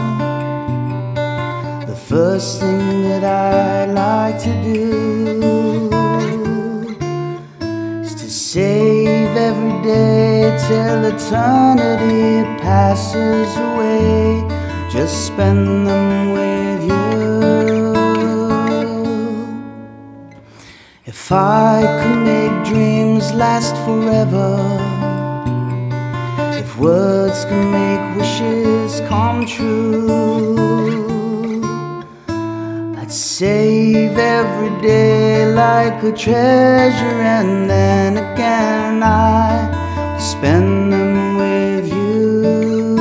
first 2.18 2.60
thing 2.60 3.04
that 3.04 3.24
I'd 3.24 3.92
like 3.94 4.38
to 4.42 4.54
do 4.72 5.90
is 8.02 8.16
to 8.16 8.28
save 8.28 9.38
every 9.50 9.78
day 9.84 10.58
till 10.68 11.00
eternity 11.14 12.44
passes 12.60 13.50
away. 13.68 14.44
Just 14.90 15.28
spend 15.28 15.86
them 15.88 16.32
with 16.38 16.80
you. 16.92 17.06
If 21.06 21.32
I 21.32 21.76
could 22.00 22.20
make 22.32 22.56
dreams 22.72 23.32
last 23.44 23.76
forever 23.86 24.52
if 26.62 26.70
words 26.80 27.46
can 27.46 27.64
make 27.80 28.04
wishes 28.18 29.02
come 29.08 29.46
true. 29.46 31.07
Save 33.40 34.18
every 34.18 34.82
day 34.82 35.46
like 35.46 36.02
a 36.02 36.12
treasure, 36.12 37.22
and 37.38 37.70
then 37.70 38.18
again 38.18 39.04
I 39.04 40.18
spend 40.18 40.92
them 40.92 41.38
with 41.38 41.86
you. 41.88 42.98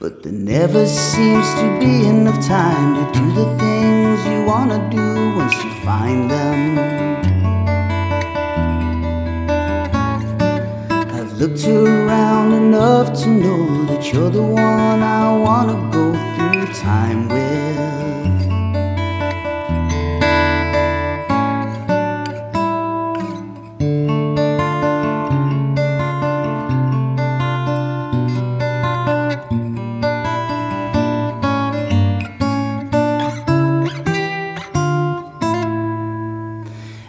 But 0.00 0.22
there 0.22 0.32
never 0.32 0.86
seems 0.86 1.46
to 1.60 1.78
be 1.78 2.06
enough 2.06 2.42
time 2.46 2.94
to 2.96 3.04
do 3.20 3.24
the 3.34 3.48
things 3.58 4.24
you 4.24 4.46
wanna 4.46 4.88
do 4.88 5.36
once 5.36 5.54
you 5.62 5.72
find 5.84 6.30
them. 6.30 6.78
I've 11.16 11.32
looked 11.34 11.66
around 11.66 12.54
enough 12.54 13.12
to 13.24 13.28
know 13.28 13.84
that 13.90 14.10
you're 14.10 14.30
the 14.30 14.42
one 14.42 15.02
I 15.02 15.36
wanna 15.36 15.90
go 15.92 16.21
time 16.82 17.28
with. 17.28 17.38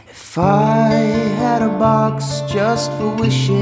If 0.10 0.38
I 0.38 0.90
had 1.42 1.64
a 1.64 1.70
box 1.80 2.42
just 2.48 2.92
for 2.98 3.10
wishes 3.16 3.54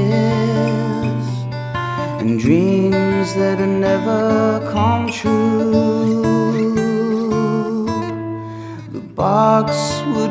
and 2.20 2.38
dreams 2.38 3.34
that 3.34 3.58
never 3.60 4.60
come 4.72 5.10
true. 5.10 5.41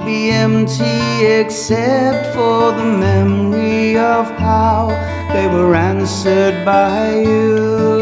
Be 0.06 0.32
empty 0.32 1.26
except 1.26 2.34
for 2.34 2.72
the 2.72 2.84
memory 2.84 3.98
of 3.98 4.26
how 4.40 4.88
they 5.34 5.48
were 5.48 5.76
answered 5.76 6.66
by 6.66 7.20
you. 7.20 8.02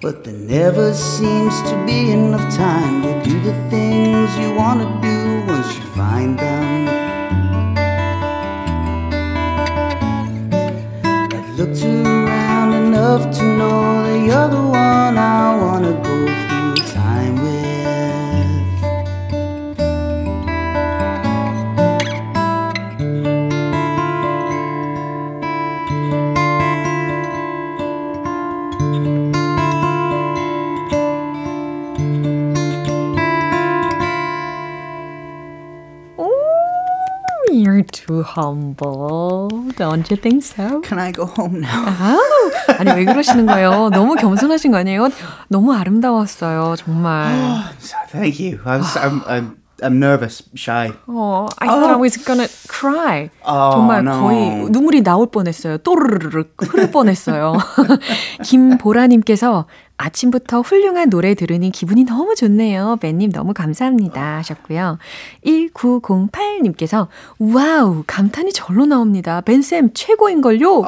But 0.00 0.24
there 0.24 0.34
never 0.34 0.92
seems 0.94 1.60
to 1.62 1.84
be 1.86 2.12
enough 2.12 2.54
time 2.54 3.02
to 3.02 3.22
do 3.28 3.40
the 3.40 3.54
things 3.70 4.36
you 4.38 4.54
want 4.54 4.80
to 4.80 5.08
do 5.08 5.15
too 38.06 38.22
humble. 38.22 39.48
Don't 39.76 40.08
you 40.10 40.16
think 40.16 40.42
so? 40.44 40.80
Can 40.80 40.98
I 40.98 41.12
go 41.12 41.26
home 41.26 41.60
now? 41.60 41.84
아우, 41.86 42.18
아니 42.78 42.92
왜 42.92 43.04
그러시는 43.04 43.46
거예요? 43.46 43.90
너무 43.90 44.14
겸손하신 44.14 44.70
거 44.70 44.78
아니에요? 44.78 45.08
너무 45.48 45.74
아름다웠어요, 45.74 46.76
정말. 46.78 47.34
Thank 48.12 48.38
you. 48.40 48.60
I 48.64 48.78
was, 48.78 48.96
I'm, 48.96 49.22
I'm, 49.26 49.56
I'm 49.82 49.98
nervous, 49.98 50.42
shy. 50.54 50.92
어, 51.06 51.46
I 51.58 51.68
thought 51.68 51.94
I 51.94 52.00
was 52.00 52.16
gonna 52.24 52.46
cry. 52.68 53.28
Oh, 53.44 53.72
정말 53.74 54.04
no. 54.04 54.22
거의 54.22 54.70
눈물이 54.70 55.02
나올 55.02 55.26
뻔했어요. 55.26 55.78
또르르르 55.78 56.44
흐를 56.58 56.90
뻔했어요. 56.90 57.54
김보라님께서 58.44 59.66
아침부터 59.98 60.60
훌륭한 60.60 61.08
노래 61.10 61.34
들으니 61.34 61.70
기분이 61.70 62.04
너무 62.04 62.34
좋네요. 62.34 62.96
벤님 63.00 63.32
너무 63.32 63.54
감사합니다 63.54 64.36
하셨고요. 64.38 64.98
1908님께서 65.44 67.08
와우 67.38 68.04
감탄이 68.06 68.52
절로 68.52 68.86
나옵니다. 68.86 69.40
벤쌤 69.40 69.90
최고인걸요. 69.94 70.82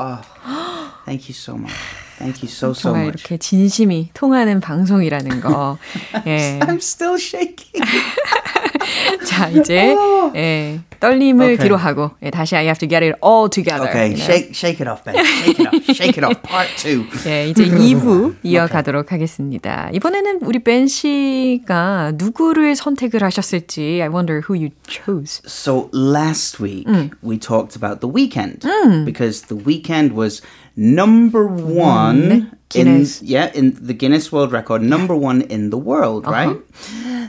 Thank 1.07 1.29
you 1.29 1.33
so 1.33 1.55
much. 1.57 1.75
Thank 2.19 2.43
you 2.43 2.49
so, 2.51 2.71
so 2.71 2.91
정말 2.93 3.03
much. 3.05 3.21
이렇게 3.21 3.37
진심이 3.39 4.11
통하는 4.13 4.61
방송이라는 4.61 5.41
거. 5.41 5.79
예. 6.27 6.59
I'm 6.63 6.77
still 6.77 7.15
shaking. 7.15 7.85
자, 9.25 9.49
이제 9.49 9.95
예, 10.35 10.81
떨림을 11.01 11.45
Okay. 11.49 11.57
뒤로 11.59 11.77
하고 11.77 12.11
예, 12.23 12.31
다시 12.31 12.57
I 12.57 12.65
have 12.65 12.79
to 12.79 12.89
get 12.89 13.05
it 13.05 13.17
all 13.23 13.49
together. 13.49 13.89
Okay, 13.89 14.11
you 14.11 14.17
know? 14.17 14.25
shake, 14.25 14.55
shake 14.55 14.81
it 14.81 14.89
off, 14.89 15.05
Ben. 15.05 15.15
Shake 15.17 15.61
it 15.61 15.67
off. 15.67 15.97
Shake 15.97 16.19
it 16.19 16.25
off. 16.25 16.43
Part 16.43 16.69
two. 16.77 17.05
예, 17.27 17.49
이제 17.49 17.65
2부 17.65 18.37
이어가도록 18.43 19.13
하겠습니다. 19.13 19.91
이번에는 19.93 20.41
우리 20.43 20.59
벤 20.59 20.87
씨가 20.87 22.13
누구를 22.17 22.75
선택을 22.77 23.23
하셨을지 23.23 24.01
I 24.03 24.09
wonder 24.09 24.43
who 24.49 24.55
you 24.55 24.71
chose. 24.89 25.41
So 25.47 25.89
last 25.93 26.61
week 26.63 26.87
we 27.23 27.39
talked 27.39 27.77
about 27.77 28.01
the 28.01 28.13
weekend 28.13 28.67
because 29.05 29.47
the 29.47 29.57
weekend 29.57 30.15
was 30.17 30.43
number 30.77 31.47
one 31.47 32.51
Guinness. 32.70 33.22
in 33.22 33.28
yeah 33.28 33.52
in 33.54 33.74
the 33.80 33.94
Guinness 33.94 34.32
World 34.32 34.52
Record, 34.52 34.82
number 34.82 35.16
one 35.16 35.42
in 35.50 35.70
the 35.70 35.78
world, 35.78 36.26
right? 36.26 36.58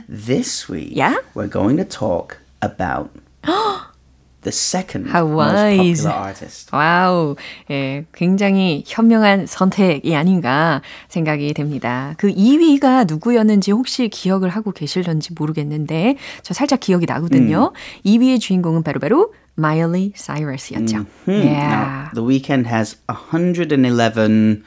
This 0.07 0.67
week, 0.69 0.91
Yeah? 0.95 1.15
we're 1.33 1.47
going 1.47 1.77
to 1.77 1.85
talk 1.85 2.37
about 2.61 3.09
the 4.41 4.51
second 4.51 5.07
How 5.09 5.25
most 5.25 5.35
wise. 5.35 6.03
popular 6.03 6.27
artist. 6.27 6.69
와우, 6.71 7.35
예, 7.71 8.05
굉장히 8.13 8.83
현명한 8.85 9.47
선택이 9.47 10.15
아닌가 10.15 10.81
생각이 11.09 11.51
됩니다. 11.55 12.13
그 12.17 12.27
2위가 12.31 13.07
누구였는지 13.07 13.71
혹시 13.71 14.07
기억을 14.07 14.49
하고 14.49 14.71
계실런지 14.71 15.33
모르겠는데, 15.35 16.17
저 16.43 16.53
살짝 16.53 16.79
기억이 16.79 17.07
나거든요. 17.07 17.71
2위의 18.05 18.39
주인공은 18.39 18.83
바로바로 18.83 19.33
마일리 19.55 20.13
사이러스였죠. 20.15 21.05
Yeah. 21.25 21.49
Now, 21.57 22.09
the 22.13 22.23
weekend 22.23 22.67
has 22.67 22.97
111 23.07 24.61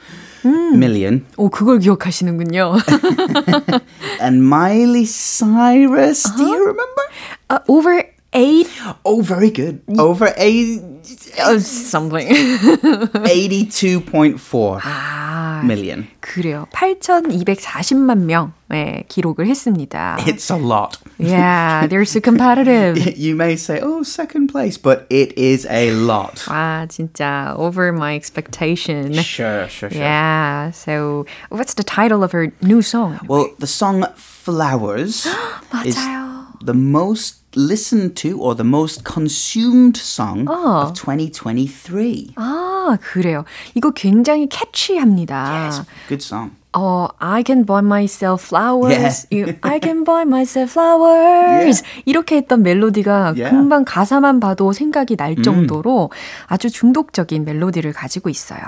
million, 0.45 1.25
오, 1.37 1.49
그걸 1.49 1.79
기억하시는군요. 1.79 2.75
and 4.21 4.41
Miley 4.43 5.05
Cyrus. 5.05 6.23
Do 6.35 6.43
you 6.43 6.59
remember? 6.59 7.03
uh, 7.49 7.59
over 7.67 8.03
8 8.33 8.67
Oh, 9.05 9.21
very 9.21 9.49
good. 9.49 9.81
Over 9.97 10.31
eight, 10.37 10.81
of 11.43 11.63
something. 11.63 12.27
82.4 12.27 14.79
아, 14.83 15.63
million. 15.65 16.07
그래요. 16.21 16.67
8,240만 16.71 18.19
명 18.25 18.53
예, 18.71 19.03
기록을 19.07 19.47
했습니다. 19.47 20.17
It's 20.27 20.51
a 20.51 20.57
lot. 20.59 20.97
Yeah, 21.17 21.87
they're 21.87 22.05
so 22.05 22.19
competitive. 22.21 22.97
You 23.17 23.35
may 23.35 23.55
say, 23.55 23.79
oh, 23.81 24.03
second 24.03 24.49
place, 24.49 24.77
but 24.77 25.07
it 25.09 25.35
is 25.37 25.65
a 25.67 25.89
lot. 25.91 26.45
와, 26.47 26.85
진짜 26.87 27.55
over 27.57 27.91
my 27.91 28.13
expectation. 28.15 29.11
Sure, 29.13 29.67
sure, 29.67 29.89
sure. 29.89 29.99
Yeah. 29.99 30.69
So, 30.71 31.25
what's 31.49 31.73
the 31.73 31.83
title 31.83 32.23
of 32.23 32.31
her 32.31 32.51
new 32.61 32.83
song? 32.83 33.19
Well, 33.27 33.49
the 33.57 33.65
song 33.67 34.05
Flowers 34.15 35.25
is 35.83 35.95
맞아요. 35.97 36.45
the 36.63 36.75
most 36.75 37.37
listened 37.56 38.14
to 38.16 38.38
or 38.40 38.54
the 38.56 38.66
most 38.66 39.02
consumed 39.04 39.96
song 39.96 40.48
of 40.48 40.92
2023. 40.94 42.34
아, 42.36 42.96
그래요. 43.00 43.44
이거 43.74 43.90
굉장히 43.90 44.48
캐치합니다. 44.48 45.64
Yes, 45.64 45.82
good 46.08 46.22
song. 46.24 46.52
어, 46.76 47.06
I 47.18 47.44
can 47.46 47.64
buy 47.64 47.80
myself 47.84 48.44
flowers. 48.46 49.26
You- 49.30 49.54
I 49.62 49.78
can 49.80 50.02
buy 50.04 50.22
myself 50.22 50.72
flowers. 50.72 51.84
이렇게 52.04 52.36
했던 52.36 52.62
멜로디가 52.62 53.34
Yeah. 53.36 53.50
금방 53.50 53.84
가사만 53.84 54.40
봐도 54.40 54.72
생각이 54.72 55.14
날 55.16 55.36
정도로 55.40 56.10
아주 56.46 56.70
중독적인 56.70 57.44
멜로디를 57.44 57.92
가지고 57.92 58.28
있어요. 58.28 58.60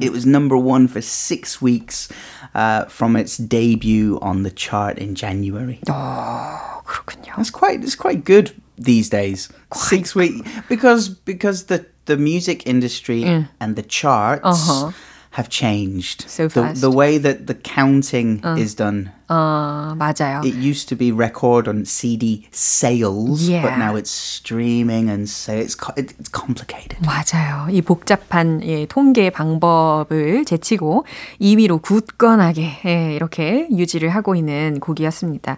It 0.00 0.10
was 0.10 0.26
number 0.26 0.56
one 0.58 0.86
for 0.88 0.98
six 1.02 1.62
weeks 1.62 2.08
uh, 2.55 2.85
from 2.85 3.15
its 3.15 3.37
debut 3.37 4.19
on 4.21 4.43
the 4.43 4.51
chart 4.51 4.97
in 4.97 5.15
January. 5.15 5.79
어, 5.89 6.83
그렇군요. 6.85 7.35
That's 7.37 7.49
quite 7.51 7.83
it's 7.83 7.95
quite 7.95 8.23
good 8.23 8.51
these 8.77 9.09
days. 9.09 9.49
Six 9.73 10.15
weeks 10.15 10.41
because 10.69 11.09
because 11.09 11.65
the 11.65 11.85
the 12.05 12.17
music 12.17 12.65
industry 12.67 13.23
and 13.59 13.75
the 13.75 13.83
charts 13.83 14.41
Uh-huh. 14.43 14.91
have 15.31 15.47
changed. 15.49 16.25
So 16.27 16.47
the, 16.47 16.61
fast. 16.73 16.81
the 16.81 16.91
way 16.91 17.17
that 17.17 17.47
the 17.47 17.53
counting 17.55 18.41
is 18.57 18.75
done. 18.75 19.11
어, 19.29 19.95
맞아요. 19.97 20.41
It 20.43 20.57
used 20.57 20.89
to 20.89 20.97
be 20.97 21.11
record 21.11 21.69
on 21.69 21.85
CD 21.85 22.47
sales, 22.53 23.47
but 23.47 23.71
Yeah. 23.71 23.77
now 23.77 23.95
it's 23.97 24.11
streaming 24.11 25.09
and 25.09 25.23
say 25.29 25.61
it's 25.63 25.73
co- 25.79 25.93
it- 25.97 26.13
it's 26.19 26.29
complicated. 26.31 26.97
맞아요. 27.05 27.67
이 27.71 27.81
복잡한 27.81 28.61
예, 28.63 28.85
통계 28.87 29.29
방법을 29.29 30.43
제치고 30.45 31.05
2위로 31.39 31.81
굳건하게 31.81 32.81
예, 32.85 33.15
이렇게 33.15 33.67
유지를 33.71 34.09
하고 34.09 34.35
있는 34.35 34.79
곡이었습니다. 34.81 35.57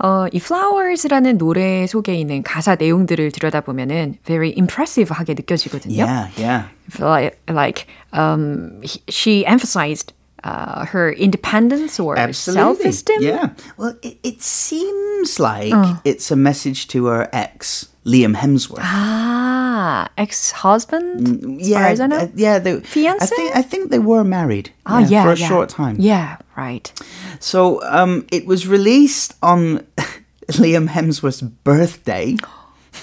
어, 0.00 0.26
이 0.32 0.36
Flowers라는 0.36 1.38
노래 1.38 1.86
속에 1.86 2.14
있는 2.14 2.42
가사 2.42 2.74
내용들을 2.74 3.32
들여다보면은 3.32 4.16
very 4.24 4.52
impressive하게 4.56 5.34
느껴지거든요. 5.34 6.04
Yeah, 6.04 6.30
yeah. 6.36 6.68
Like, 7.00 7.38
like 7.48 7.86
um, 8.12 8.80
he- 8.84 9.00
she 9.08 9.44
emphasized 9.46 10.12
uh, 10.43 10.85
her 10.85 11.11
independence 11.11 11.99
or 11.99 12.15
self-esteem. 12.33 13.21
Yeah. 13.21 13.49
Well, 13.77 13.97
it, 14.01 14.17
it 14.23 14.41
seems 14.41 15.39
like 15.39 15.73
it's 16.05 16.31
a 16.31 16.35
message 16.35 16.87
to 16.89 17.07
her 17.07 17.29
ex, 17.33 17.89
Liam 18.05 18.35
Hemsworth. 18.35 18.79
Ah, 18.81 20.09
ex-husband? 20.17 21.27
as 21.61 21.69
far 21.69 21.69
yeah, 21.69 21.87
as 21.87 21.99
I 21.99 22.07
know? 22.07 22.17
uh, 22.17 22.27
yeah. 22.35 22.59
They, 22.59 22.77
I 22.77 23.25
think 23.25 23.55
I 23.55 23.61
think 23.61 23.91
they 23.91 23.99
were 23.99 24.23
married. 24.23 24.71
Ah, 24.85 24.99
yeah, 24.99 25.23
for 25.23 25.31
a 25.31 25.37
yeah. 25.37 25.47
short 25.47 25.69
time. 25.69 25.97
Yeah, 25.99 26.37
right. 26.57 26.91
So 27.39 27.81
um, 27.83 28.25
it 28.31 28.45
was 28.45 28.67
released 28.67 29.35
on 29.41 29.79
Liam 30.51 30.87
Hemsworth's 30.87 31.41
birthday. 31.41 32.37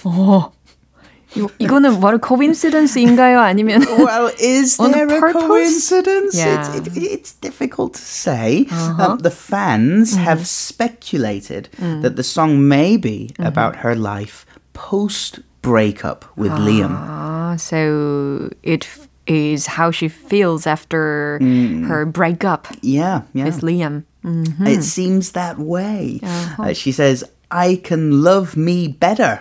이거, 0.04 0.52
이거는 1.59 1.99
바로 2.01 2.19
coincidence인가요? 2.19 3.39
아니면 3.39 3.81
Well, 3.87 4.31
is 4.37 4.77
On 4.81 4.91
there 4.91 5.07
a 5.07 5.19
purpose? 5.19 5.47
coincidence? 5.47 6.35
Yeah. 6.35 6.59
Uh-huh. 6.67 6.77
It's, 6.83 6.97
it, 6.97 7.03
it's 7.03 7.33
difficult 7.39 7.93
to 7.93 8.01
say. 8.01 8.67
Um, 8.99 9.19
the 9.19 9.31
fans 9.31 10.11
Mm-hmm. 10.13 10.23
have 10.27 10.45
speculated 10.45 11.69
that 11.79 12.17
the 12.17 12.23
song 12.23 12.67
may 12.67 12.97
be 12.97 13.31
Mm-hmm. 13.39 13.47
about 13.47 13.77
her 13.77 13.95
life 13.95 14.45
post 14.73 15.39
breakup 15.61 16.25
with 16.35 16.51
Liam. 16.51 16.91
Ah, 16.99 17.55
so 17.55 18.49
it 18.63 18.83
f- 18.83 19.07
is 19.27 19.77
how 19.79 19.91
she 19.91 20.09
feels 20.09 20.67
after 20.67 21.39
her 21.87 22.03
breakup 22.05 22.67
Yeah, 22.81 23.21
yeah. 23.33 23.45
with 23.45 23.61
Liam. 23.61 24.03
Mm. 24.25 24.67
It 24.67 24.83
seems 24.83 25.31
that 25.31 25.59
way. 25.59 26.19
Uh-huh. 26.23 26.63
Uh, 26.63 26.73
she 26.73 26.91
says, 26.91 27.23
I 27.49 27.79
can 27.83 28.21
love 28.21 28.57
me 28.57 28.87
better. 28.89 29.39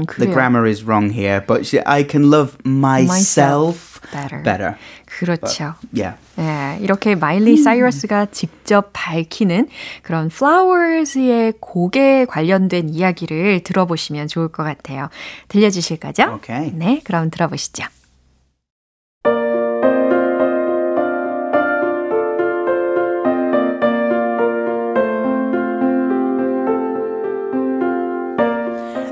음, 0.00 0.06
The 0.06 0.32
grammar 0.32 0.68
is 0.68 0.84
wrong 0.84 1.12
here, 1.12 1.44
but 1.46 1.66
she, 1.66 1.80
I 1.84 2.06
can 2.08 2.30
love 2.30 2.56
myself 2.66 4.00
better. 4.12 4.42
better. 4.42 4.74
그렇죠. 5.06 5.74
But, 5.80 6.00
yeah. 6.00 6.16
네, 6.36 6.78
이렇게 6.80 7.14
마일리 7.14 7.56
사이러스가 7.56 8.26
직접 8.26 8.90
밝히는 8.92 9.68
그런 10.02 10.26
Flowers의 10.26 11.54
곡에 11.60 12.26
관련된 12.26 12.90
이야기를 12.90 13.62
들어보시면 13.64 14.28
좋을 14.28 14.48
것 14.48 14.62
같아요. 14.62 15.08
들려주실 15.48 15.98
거죠? 15.98 16.34
Okay. 16.36 16.70
네, 16.74 17.00
그럼 17.04 17.30
들어보시죠. 17.30 17.84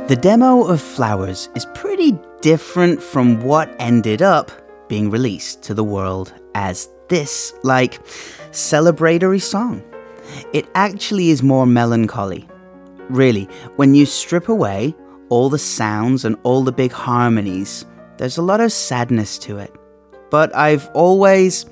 The 0.08 0.14
demo 0.14 0.62
of 0.62 0.80
Flowers 0.80 1.48
is 1.56 1.66
pretty 1.74 2.16
different 2.40 3.02
from 3.02 3.40
what 3.40 3.74
ended 3.80 4.22
up 4.22 4.52
being 4.88 5.10
released 5.10 5.64
to 5.64 5.74
the 5.74 5.82
world 5.82 6.32
as 6.54 6.88
this, 7.08 7.52
like, 7.64 8.00
celebratory 8.52 9.42
song. 9.42 9.82
It 10.52 10.68
actually 10.76 11.30
is 11.30 11.42
more 11.42 11.66
melancholy. 11.66 12.48
Really, 13.08 13.48
when 13.74 13.96
you 13.96 14.06
strip 14.06 14.48
away 14.48 14.94
all 15.28 15.50
the 15.50 15.58
sounds 15.58 16.24
and 16.24 16.36
all 16.44 16.62
the 16.62 16.70
big 16.70 16.92
harmonies, 16.92 17.84
there's 18.16 18.38
a 18.38 18.42
lot 18.42 18.60
of 18.60 18.70
sadness 18.70 19.38
to 19.38 19.58
it. 19.58 19.74
But 20.30 20.54
I've 20.54 20.88
always 20.94 21.66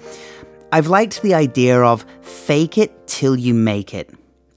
I've 0.72 0.88
liked 0.88 1.22
the 1.22 1.34
idea 1.34 1.80
of 1.80 2.04
fake 2.20 2.78
it 2.78 3.06
till 3.06 3.36
you 3.36 3.54
make 3.54 3.94
it. 3.94 4.10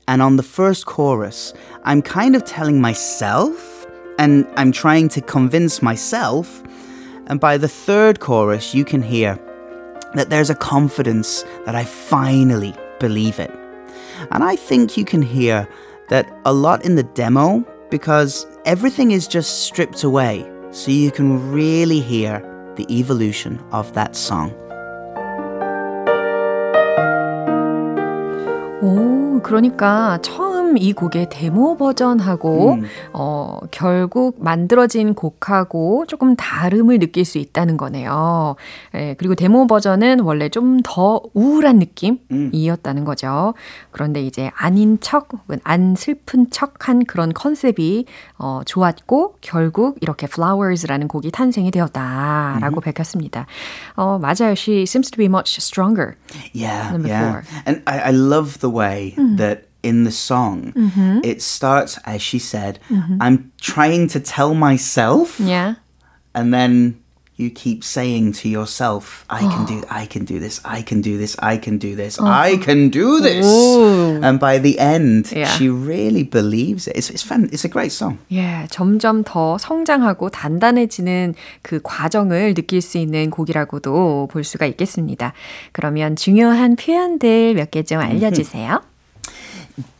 And 0.08 0.22
on 0.22 0.38
the 0.38 0.44
first 0.44 0.86
chorus, 0.86 1.54
I'm 1.84 2.02
kind 2.02 2.36
of 2.36 2.46
telling 2.46 2.80
myself 2.80 3.86
and 4.18 4.48
I'm 4.56 4.72
trying 4.72 5.10
to 5.10 5.22
convince 5.22 5.82
myself. 5.82 6.64
And 7.28 7.40
by 7.40 7.58
the 7.58 7.68
third 7.68 8.20
chorus, 8.20 8.74
you 8.74 8.86
can 8.86 9.02
hear 9.02 9.38
that 10.16 10.30
there's 10.30 10.50
a 10.50 10.56
confidence 10.56 11.44
that 11.66 11.76
I 11.76 11.84
finally 11.84 12.74
believe 13.00 13.40
it. 13.40 13.52
And 14.32 14.44
I 14.44 14.56
think 14.56 14.98
you 14.98 15.06
can 15.06 15.22
hear 15.22 15.68
that 16.10 16.32
a 16.46 16.54
lot 16.54 16.86
in 16.86 16.96
the 16.96 17.04
demo 17.04 17.66
because 17.90 18.48
everything 18.66 19.12
is 19.12 19.28
just 19.28 19.64
stripped 19.64 20.04
away 20.04 20.50
so 20.72 20.92
you 20.92 21.12
can 21.12 21.52
really 21.52 22.00
hear 22.00 22.40
the 22.76 22.86
evolution 22.90 23.64
of 23.72 23.94
that 23.94 24.16
song. 24.16 24.54
그러니까 29.42 30.18
처음 30.22 30.47
이 30.76 30.94
곡의 30.94 31.28
데모 31.30 31.78
버전하고 31.78 32.74
음. 32.74 32.84
어, 33.14 33.60
결국 33.70 34.44
만들어진 34.44 35.14
곡하고 35.14 36.06
조금 36.08 36.36
다름을 36.36 36.98
느낄 37.00 37.24
수 37.24 37.38
있다는 37.38 37.78
거네요. 37.78 38.56
예, 38.96 39.16
그리고 39.18 39.36
데모 39.36 39.68
버전은 39.68 40.22
원래 40.22 40.50
좀 40.50 40.82
더 40.88 41.22
우울한 41.34 41.80
느낌이었다는 41.80 43.04
거죠. 43.04 43.54
그런데 43.92 44.22
이제 44.22 44.52
아닌 44.56 44.98
척 45.02 45.28
혹은 45.34 45.60
안 45.66 45.96
슬픈 45.96 46.50
척한 46.50 47.04
그런 47.06 47.34
컨셉이 47.34 48.06
어, 48.38 48.62
좋았고 48.66 49.36
결국 49.42 49.98
이렇게 50.02 50.28
Flowers라는 50.32 51.10
곡이 51.10 51.32
탄생이 51.32 51.72
되었다라고 51.72 52.78
음. 52.78 52.82
밝혔습니다. 52.82 53.48
어, 53.96 54.18
맞아요. 54.18 54.54
She 54.56 54.84
seems 54.84 55.12
to 55.12 55.18
be 55.18 55.26
much 55.26 55.58
stronger 55.60 56.16
yeah, 56.54 56.90
than 56.92 57.04
before. 57.04 57.44
Yeah. 57.44 57.64
And 57.66 57.82
I, 57.86 58.00
I 58.00 58.12
love 58.12 58.60
the 58.60 58.74
way 58.74 59.14
mm. 59.18 59.38
that 59.38 59.67
in 59.83 60.05
the 60.05 60.13
song, 60.13 60.73
mm-hmm. 60.77 61.21
it 61.25 61.43
starts, 61.43 61.99
as 62.07 62.23
she 62.23 62.39
said, 62.39 62.79
mm-hmm. 62.89 63.19
I'm 63.21 63.51
trying 63.61 64.07
to 64.15 64.21
tell 64.21 64.55
myself. 64.55 65.41
Yeah. 65.41 65.75
And 66.35 66.55
then 66.55 67.03
you 67.35 67.51
keep 67.51 67.83
saying 67.83 68.31
to 68.39 68.49
yourself, 68.49 69.25
I 69.29 69.41
can 69.41 69.65
do 69.67 69.83
I 69.91 70.07
can 70.07 70.25
do 70.25 70.39
this, 70.39 70.61
I 70.65 70.83
can 70.83 71.01
do 71.01 71.19
this, 71.19 71.35
I 71.41 71.57
can 71.59 71.79
do 71.79 71.97
this, 71.97 72.21
I 72.21 72.57
can 72.63 72.91
do 72.91 73.21
this. 73.21 73.43
Ooh. 73.45 74.21
And 74.23 74.39
by 74.39 74.59
the 74.63 74.79
end, 74.79 75.33
yeah. 75.33 75.51
she 75.57 75.69
really 75.69 76.23
believes 76.23 76.87
it. 76.87 76.95
It's 76.95 77.11
it's 77.11 77.25
fun. 77.27 77.49
It's 77.51 77.65
a 77.65 77.73
great 77.73 77.91
song. 77.91 78.19
Yeah, 78.31 78.69
점점 78.71 79.25
더 79.25 79.59
성장하고 79.59 80.31
단단해지는 80.31 81.35
그 81.63 81.81
과정을 81.83 82.55
느낄 82.55 82.81
수 82.81 82.99
있는 82.99 83.31
곡이라고도 83.31 84.29
볼 84.31 84.45
수가 84.45 84.67
있겠습니다. 84.67 85.33
그러면 85.73 86.15
중요한 86.15 86.77
표현들 86.77 87.55
몇 87.55 87.73
개 87.73 87.83
좀 87.83 87.99
알려주세요. 87.99 88.81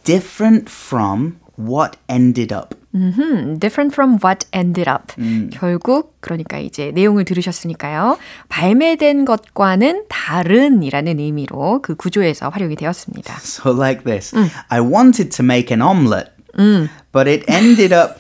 Different 0.04 0.70
from 0.70 1.38
what 1.58 1.98
ended 2.08 2.54
up. 2.54 2.76
Mm-hmm. 2.96 3.58
Different 3.58 3.94
from 3.94 4.20
what 4.24 4.46
ended 4.54 4.90
up. 4.90 5.14
음. 5.18 5.50
결국 5.52 6.16
그러니까 6.22 6.60
이제 6.60 6.92
내용을 6.92 7.26
들으셨으니까요. 7.26 8.18
발매된 8.50 9.26
것과는 9.26 10.06
다른이라는 10.10 11.20
의미로 11.20 11.82
그 11.82 11.96
구조에서 11.96 12.50
활용이 12.50 12.76
되었습니다. 12.76 13.36
So 13.38 13.72
like 13.72 14.04
this. 14.04 14.36
음. 14.36 14.50
I 14.70 14.82
wanted 14.82 15.30
to 15.38 15.44
make 15.44 15.72
an 15.76 15.82
omelette, 15.82 16.32
음. 16.58 16.90
but 17.12 17.30
it 17.30 17.46
ended 17.52 17.94
up 17.94 18.20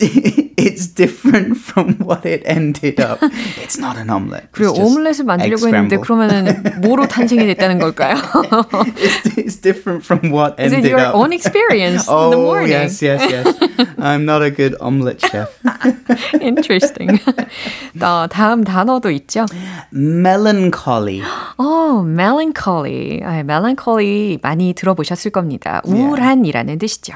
it's 0.00 0.86
different 0.86 1.56
from 1.56 1.94
what 1.98 2.24
it 2.24 2.42
ended 2.46 3.00
up. 3.00 3.18
It's 3.62 3.78
not 3.78 3.96
an 3.96 4.10
omelette. 4.10 4.48
그리고 4.52 4.72
오믈렛을 4.74 5.24
만들려고 5.24 5.66
했는데 5.66 5.96
그러면은 5.96 6.62
뭐로 6.82 7.06
탄생이 7.08 7.46
됐다는 7.46 7.78
걸까요? 7.78 8.14
it's, 8.96 9.36
it's 9.36 9.56
different 9.60 10.04
from 10.04 10.30
what 10.30 10.54
Is 10.58 10.72
ended 10.72 10.86
it 10.86 10.90
your 10.90 11.00
up. 11.00 11.14
own 11.14 11.32
experience 11.32 12.06
oh, 12.08 12.24
in 12.24 12.30
the 12.30 12.36
morning? 12.36 12.70
yes, 12.70 13.02
yes, 13.02 13.22
yes. 13.30 13.46
I'm 13.98 14.24
not 14.24 14.42
a 14.42 14.50
good 14.50 14.76
omelette 14.80 15.20
chef. 15.20 15.58
Interesting. 16.40 17.18
어, 18.00 18.26
다음 18.28 18.64
단어도 18.64 19.10
있죠. 19.10 19.46
Melancholy. 19.92 21.22
어, 21.58 22.02
melancholy. 22.06 23.20
아, 23.22 23.40
melancholy 23.40 24.38
많이 24.42 24.74
들어보셨을 24.74 25.30
겁니다. 25.30 25.82
우울한이라는 25.84 26.78
뜻이죠. 26.78 27.14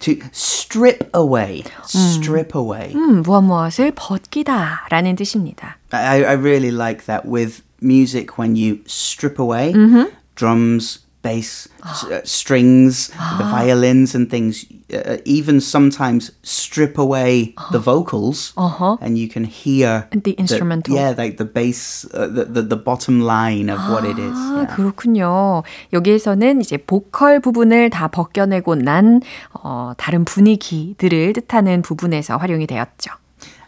to 0.00 0.18
strip 0.32 1.10
away. 1.14 1.62
Strip 1.84 2.54
away. 2.54 2.92
음, 2.94 3.22
무엇 3.22 3.42
무엇을 3.42 3.92
벗기다라는 3.94 5.16
뜻입니다. 5.16 5.78
I, 5.92 6.24
I 6.24 6.34
really 6.34 6.70
like 6.70 7.06
that 7.06 7.26
with 7.28 7.62
music 7.80 8.38
when 8.38 8.56
you 8.56 8.80
strip 8.86 9.38
away 9.38 9.72
mm-hmm. 9.72 10.10
drums, 10.34 11.00
bass, 11.26 11.68
uh, 11.82 12.20
strings, 12.22 13.08
the 13.38 13.44
violins 13.50 14.14
and 14.14 14.30
things, 14.30 14.64
uh, 14.94 15.16
even 15.24 15.60
sometimes 15.60 16.30
strip 16.42 16.98
away 16.98 17.52
the 17.72 17.80
vocals, 17.80 18.52
uh-huh. 18.56 18.96
and 19.00 19.18
you 19.18 19.28
can 19.28 19.42
hear 19.42 20.06
the 20.12 20.32
instrumental. 20.38 20.94
The, 20.94 21.00
yeah, 21.00 21.14
like 21.18 21.36
the 21.36 21.44
bass, 21.44 22.06
uh, 22.14 22.28
the, 22.28 22.44
the 22.44 22.62
the 22.62 22.76
bottom 22.76 23.20
line 23.20 23.68
of 23.68 23.80
what 23.90 24.04
it 24.04 24.18
is. 24.18 24.38
Yeah. 24.38 24.66
그렇군요. 24.70 25.64
여기에서는 25.92 26.60
이제 26.60 26.76
보컬 26.76 27.40
부분을 27.40 27.90
다 27.90 28.06
벗겨내고 28.06 28.76
난 28.76 29.20
어, 29.52 29.92
다른 29.96 30.24
분위기들을 30.24 31.32
뜻하는 31.32 31.82
부분에서 31.82 32.36
활용이 32.36 32.68
되었죠. 32.68 33.10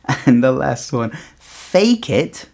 And 0.27 0.43
the 0.43 0.55
last 0.55 0.95
one, 0.95 1.11
fake 1.41 2.09
it. 2.09 2.47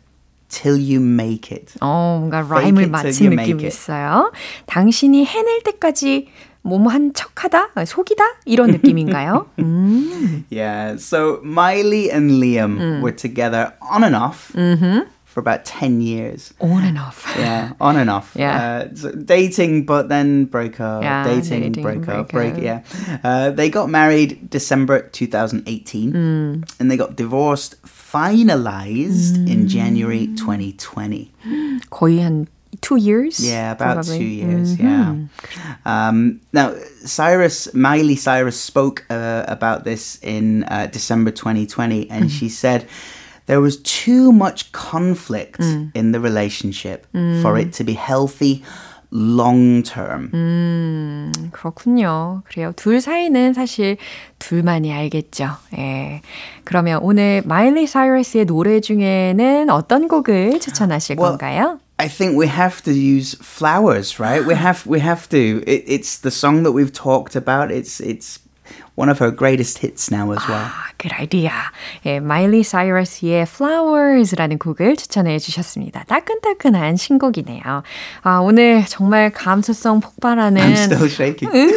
till 0.49 0.79
you 0.79 1.01
make 1.01 1.51
it. 1.51 1.75
어, 1.81 2.19
뭔가 2.21 2.41
라임을 2.43 2.89
맞힌 2.89 3.31
느낌이 3.31 3.65
있어요. 3.65 4.33
당신이 4.67 5.25
해낼 5.25 5.63
때까지 5.63 6.29
뭐뭐한 6.63 7.13
척하다, 7.13 7.71
속이다 7.85 8.25
이런 8.47 8.71
느낌인가요? 8.71 9.47
음. 9.59 10.45
Yeah, 10.51 10.97
so 10.97 11.41
Miley 11.45 12.11
and 12.11 12.31
Liam 12.41 12.79
음. 12.79 13.03
were 13.03 13.13
together 13.15 13.75
on 13.83 14.03
and 14.03 14.17
off. 14.17 14.53
Mm-hmm. 14.55 15.11
For 15.27 15.41
about 15.41 15.65
10 15.65 16.01
years. 16.01 16.55
On 16.61 16.85
and 16.85 16.97
off. 16.97 17.27
Yeah, 17.37 17.73
on 17.81 17.97
and 17.97 18.09
off. 18.09 18.37
Yeah. 18.39 18.87
Uh, 18.87 18.95
so 18.95 19.11
dating, 19.11 19.85
but 19.85 20.09
then 20.09 20.45
broke 20.45 20.79
up. 20.79 21.03
Yeah, 21.03 21.25
dating, 21.25 21.73
dating 21.75 21.83
break, 21.83 22.03
break 22.03 22.19
up, 22.19 22.29
break, 22.29 22.55
up. 22.55 22.63
yeah. 22.63 22.83
Uh, 23.25 23.51
they 23.51 23.69
got 23.69 23.91
married 23.91 24.49
December 24.49 25.09
2018. 25.09 26.13
Mm. 26.13 26.71
And 26.79 26.89
they 26.89 26.97
got 26.97 27.17
divorced 27.17 27.75
finalized 28.09 29.37
mm. 29.37 29.51
in 29.51 29.69
January 29.69 30.29
2020. 30.37 31.31
거의 31.91 32.21
한 32.21 32.47
two 32.81 32.97
years. 32.97 33.41
Yeah, 33.41 33.73
about 33.73 34.05
probably. 34.05 34.19
two 34.19 34.25
years. 34.25 34.77
Mm-hmm. 34.77 34.87
Yeah. 34.87 35.77
Um, 35.87 36.41
now, 36.53 36.75
Cyrus, 37.05 37.73
Miley 37.75 38.17
Cyrus 38.17 38.61
spoke 38.61 39.05
uh, 39.11 39.45
about 39.49 39.85
this 39.85 40.19
in 40.23 40.65
uh, 40.65 40.87
December 40.87 41.31
2020, 41.31 42.11
and 42.11 42.25
mm. 42.27 42.31
she 42.31 42.49
said 42.49 42.87
there 43.47 43.61
was 43.61 43.81
too 43.83 44.33
much 44.33 44.73
conflict 44.73 45.61
mm. 45.61 45.91
in 45.95 46.13
the 46.13 46.21
relationship 46.21 47.07
mm. 47.15 47.43
for 47.43 47.59
it 47.59 47.73
to 47.75 47.85
be 47.85 47.95
healthy 47.95 48.65
long 49.12 49.84
term. 49.84 50.30
음, 50.34 51.32
그렇군요. 51.52 52.42
그래요. 52.46 52.72
둘 52.76 53.02
사이는 53.02 53.54
사실 53.54 53.98
둘만이 54.38 54.94
알겠죠. 54.94 55.50
예. 55.78 56.22
그러면 56.64 57.00
오늘 57.02 57.42
마일리 57.46 57.88
사이러스의 57.88 58.46
노래 58.46 58.80
중에는 58.80 59.70
어떤 59.70 60.08
곡을 60.08 60.60
추천하실 60.60 61.18
well, 61.20 61.38
건가요? 61.38 61.80
I 61.98 62.08
think 62.08 62.38
we 62.40 62.48
have 62.48 62.82
to 62.84 62.94
use 62.94 63.36
flowers, 63.42 64.20
right? 64.20 64.46
we 64.46 64.56
have 64.56 64.86
we 64.88 65.00
have 65.00 65.28
to. 65.30 65.62
It, 65.68 65.84
it's 65.86 66.20
the 66.22 66.32
song 66.32 66.64
that 66.64 66.72
we've 66.72 66.94
talked 66.94 67.36
about. 67.36 67.72
It's 67.72 68.00
it's 68.00 68.40
one 68.99 69.09
of 69.09 69.19
her 69.19 69.31
greatest 69.31 69.79
hits 69.79 70.11
now 70.11 70.31
as 70.33 70.43
well. 70.49 70.65
아, 70.65 70.93
good 70.99 71.15
idea. 71.15 71.53
예, 72.07 72.21
마일리 72.21 72.63
사이러스의 72.63 73.43
Flowers라는 73.43 74.59
곡을 74.59 74.97
추천해 74.97 75.39
주셨습니다. 75.39 76.05
따끈따끈한 76.05 76.97
신곡이네요. 76.97 77.83
아, 78.23 78.39
오늘 78.39 78.85
정말 78.87 79.31
감수성 79.31 80.01
폭발하는 80.01 80.63
I'm 80.63 80.73
still 80.77 81.09
shaking. 81.09 81.75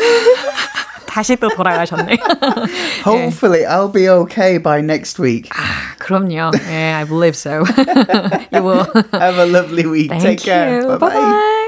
다시 1.07 1.35
또 1.37 1.49
돌아가셨네. 1.49 2.17
Hopefully 3.03 3.65
I'll 3.65 3.91
be 3.91 4.07
okay 4.07 4.59
by 4.59 4.81
next 4.81 5.19
week. 5.19 5.49
아, 5.49 5.95
그럼요. 5.97 6.51
Yeah, 6.69 6.99
I 7.01 7.05
believe 7.05 7.35
so. 7.35 7.63
you 8.51 8.61
will. 8.61 8.85
Have 9.13 9.39
a 9.39 9.45
lovely 9.47 9.87
week. 9.87 10.09
Thank 10.09 10.21
Take 10.21 10.39
care. 10.41 10.81
you. 10.81 10.87
Bye-bye. 10.87 11.09
Bye-bye. 11.09 11.60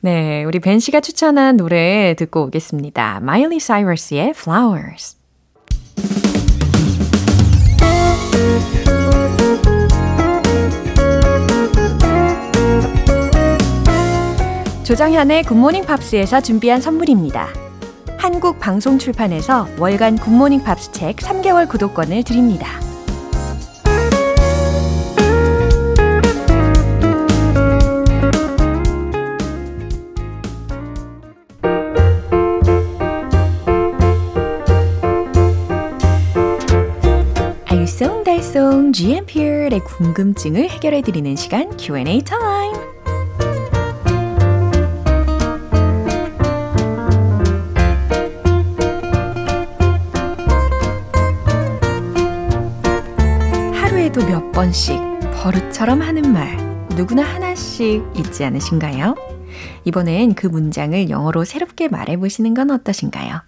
네, 0.00 0.44
우리 0.44 0.58
벤 0.58 0.78
씨가 0.78 1.00
추천한 1.00 1.56
노래 1.56 2.14
듣고 2.14 2.44
오겠습니다. 2.44 3.20
마일리 3.22 3.60
사이러스의 3.60 4.30
Flowers. 4.36 5.16
조정현의 14.84 15.44
굿모닝 15.44 15.86
팝스에서 15.86 16.40
준비한 16.40 16.80
선물입니다. 16.80 17.48
한국 18.18 18.58
방송 18.58 18.98
출판에서 18.98 19.66
월간 19.78 20.18
굿모닝 20.18 20.64
팝스 20.64 20.92
책 20.92 21.16
3개월 21.16 21.68
구독권을 21.68 22.24
드립니다. 22.24 22.91
GMP의 38.92 39.80
궁금증을 39.84 40.68
해결해드리는 40.68 41.34
시간 41.36 41.74
Q&A 41.78 42.22
타임. 42.22 42.74
하루에도 53.74 54.26
몇 54.26 54.52
번씩 54.52 55.00
버릇처럼 55.42 56.02
하는 56.02 56.30
말 56.30 56.58
누구나 56.94 57.22
하나씩 57.22 58.04
있지 58.18 58.44
않으신가요? 58.44 59.16
이번엔 59.84 60.34
그 60.34 60.46
문장을 60.46 61.08
영어로 61.08 61.44
새롭게 61.44 61.88
말해보시는 61.88 62.52
건 62.52 62.70
어떠신가요? 62.70 63.40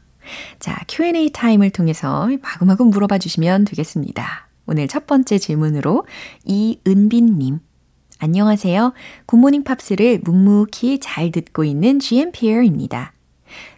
자, 0.59 0.79
Q&A 0.89 1.31
타임을 1.33 1.69
통해서 1.69 2.29
마구마구 2.43 2.87
물어봐 2.87 3.19
주시면 3.19 3.67
되겠습니다. 3.67 4.44
오늘 4.67 4.89
첫 4.89 5.07
번째 5.07 5.39
질문으로 5.39 6.07
이은빈님. 6.45 7.61
안녕하세요. 8.19 8.95
굿모닝 9.27 9.65
팝스를 9.65 10.21
묵묵히 10.25 11.01
잘 11.01 11.31
듣고 11.31 11.65
있는 11.65 11.99
GMPer입니다. 11.99 13.13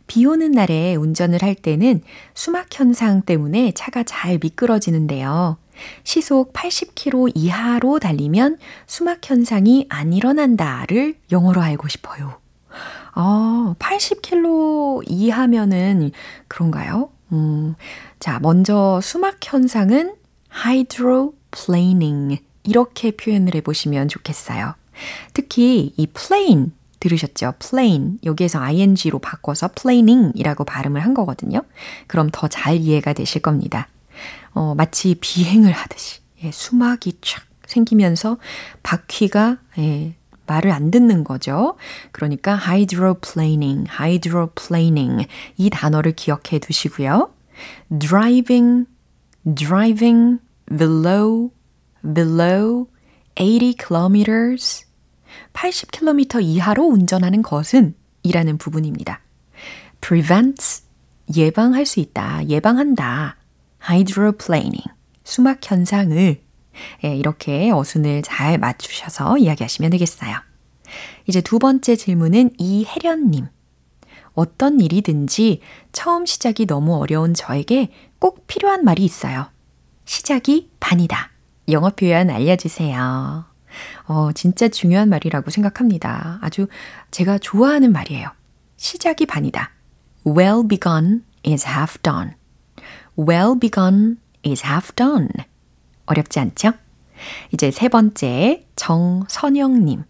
비 0.06 0.24
오는 0.24 0.52
날에 0.52 0.94
운전을 0.94 1.42
할 1.42 1.56
때는 1.56 2.02
수막 2.34 2.68
현상 2.70 3.22
때문에 3.22 3.72
차가 3.72 4.04
잘 4.04 4.38
미끄러지는데요. 4.40 5.58
시속 6.04 6.52
80km 6.52 7.32
이하로 7.34 7.98
달리면 7.98 8.58
수막 8.86 9.28
현상이 9.28 9.86
안 9.88 10.12
일어난다를 10.12 11.16
영어로 11.32 11.60
알고 11.60 11.88
싶어요. 11.88 12.38
아, 13.12 13.74
80km 13.80 15.02
이하면은 15.08 16.12
그런가요? 16.46 17.10
음, 17.32 17.74
자, 18.20 18.38
먼저 18.40 19.00
수막 19.02 19.38
현상은 19.42 20.14
hydroplaning 20.64 22.40
이렇게 22.64 23.10
표현을 23.12 23.54
해보시면 23.56 24.08
좋겠어요. 24.08 24.74
특히 25.34 25.92
이 25.96 26.06
plane 26.06 26.72
들으셨죠? 27.00 27.54
plane 27.58 28.18
여기에서 28.24 28.60
ing로 28.60 29.18
바꿔서 29.18 29.68
planing이라고 29.68 30.64
발음을 30.64 31.04
한 31.04 31.14
거거든요. 31.14 31.62
그럼 32.06 32.30
더 32.32 32.48
잘 32.48 32.76
이해가 32.76 33.12
되실 33.12 33.42
겁니다. 33.42 33.88
어, 34.52 34.74
마치 34.74 35.14
비행을 35.20 35.72
하듯이 35.72 36.20
예, 36.42 36.50
수막이 36.50 37.18
촥 37.20 37.42
생기면서 37.66 38.38
바퀴가 38.82 39.58
예, 39.78 40.14
말을 40.46 40.70
안 40.70 40.90
듣는 40.90 41.24
거죠. 41.24 41.76
그러니까 42.12 42.56
hydroplaning, 42.56 43.88
hydroplaning 43.90 45.26
이 45.56 45.70
단어를 45.70 46.12
기억해 46.12 46.60
두시고요. 46.60 47.30
driving, 47.98 48.86
driving 49.54 50.38
below, 50.68 51.50
below 52.02 52.86
80 53.34 53.76
kilometers 53.76 54.86
80km 55.52 56.42
이하로 56.42 56.84
운전하는 56.84 57.42
것은 57.42 57.94
이라는 58.22 58.58
부분입니다. 58.58 59.20
prevents 60.00 60.84
예방할 61.34 61.86
수 61.86 62.00
있다, 62.00 62.46
예방한다. 62.48 63.36
hydroplaning 63.88 64.84
수막 65.24 65.58
현상을 65.62 66.40
예, 67.04 67.16
이렇게 67.16 67.70
어순을 67.70 68.22
잘 68.22 68.58
맞추셔서 68.58 69.38
이야기하시면 69.38 69.90
되겠어요. 69.90 70.36
이제 71.26 71.40
두 71.40 71.58
번째 71.58 71.96
질문은 71.96 72.50
이혜련 72.58 73.30
님. 73.30 73.46
어떤 74.34 74.80
일이든지 74.80 75.60
처음 75.92 76.26
시작이 76.26 76.66
너무 76.66 76.96
어려운 76.96 77.32
저에게 77.32 77.90
꼭 78.18 78.46
필요한 78.46 78.84
말이 78.84 79.04
있어요. 79.04 79.48
시작이 80.06 80.70
반이다. 80.80 81.30
영어 81.68 81.90
표현 81.90 82.30
알려주세요. 82.30 83.44
어, 84.06 84.32
진짜 84.32 84.68
중요한 84.68 85.08
말이라고 85.10 85.50
생각합니다. 85.50 86.38
아주 86.40 86.68
제가 87.10 87.38
좋아하는 87.38 87.92
말이에요. 87.92 88.30
시작이 88.76 89.26
반이다. 89.26 89.72
Well 90.24 90.66
begun 90.66 91.24
is 91.46 91.66
half 91.66 91.98
done. 92.02 92.30
Well 93.18 93.58
begun 93.58 94.18
is 94.46 94.64
half 94.64 94.92
done. 94.94 95.28
어렵지 96.06 96.38
않죠? 96.38 96.72
이제 97.52 97.70
세 97.70 97.88
번째, 97.88 98.64
정선영님. 98.76 100.04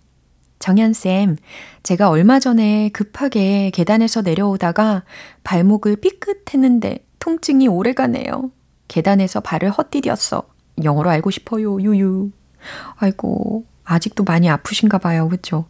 정현쌤, 0.59 1.37
제가 1.83 2.11
얼마 2.11 2.39
전에 2.39 2.91
급하게 2.91 3.71
계단에서 3.71 4.23
내려오다가 4.23 5.05
발목을 5.43 5.97
삐끗했는데 5.97 7.07
통증이 7.19 7.69
오래 7.69 7.93
가네요. 7.93 8.51
계단에서 8.88 9.40
발을 9.40 9.70
헛디뎠어. 9.70 10.44
영어로 10.83 11.11
알고 11.11 11.31
싶어요, 11.31 11.81
유유. 11.81 12.31
아이고, 12.96 13.64
아직도 13.85 14.25
많이 14.25 14.51
아프신가 14.51 14.99
봐요, 14.99 15.29
그쵸? 15.29 15.66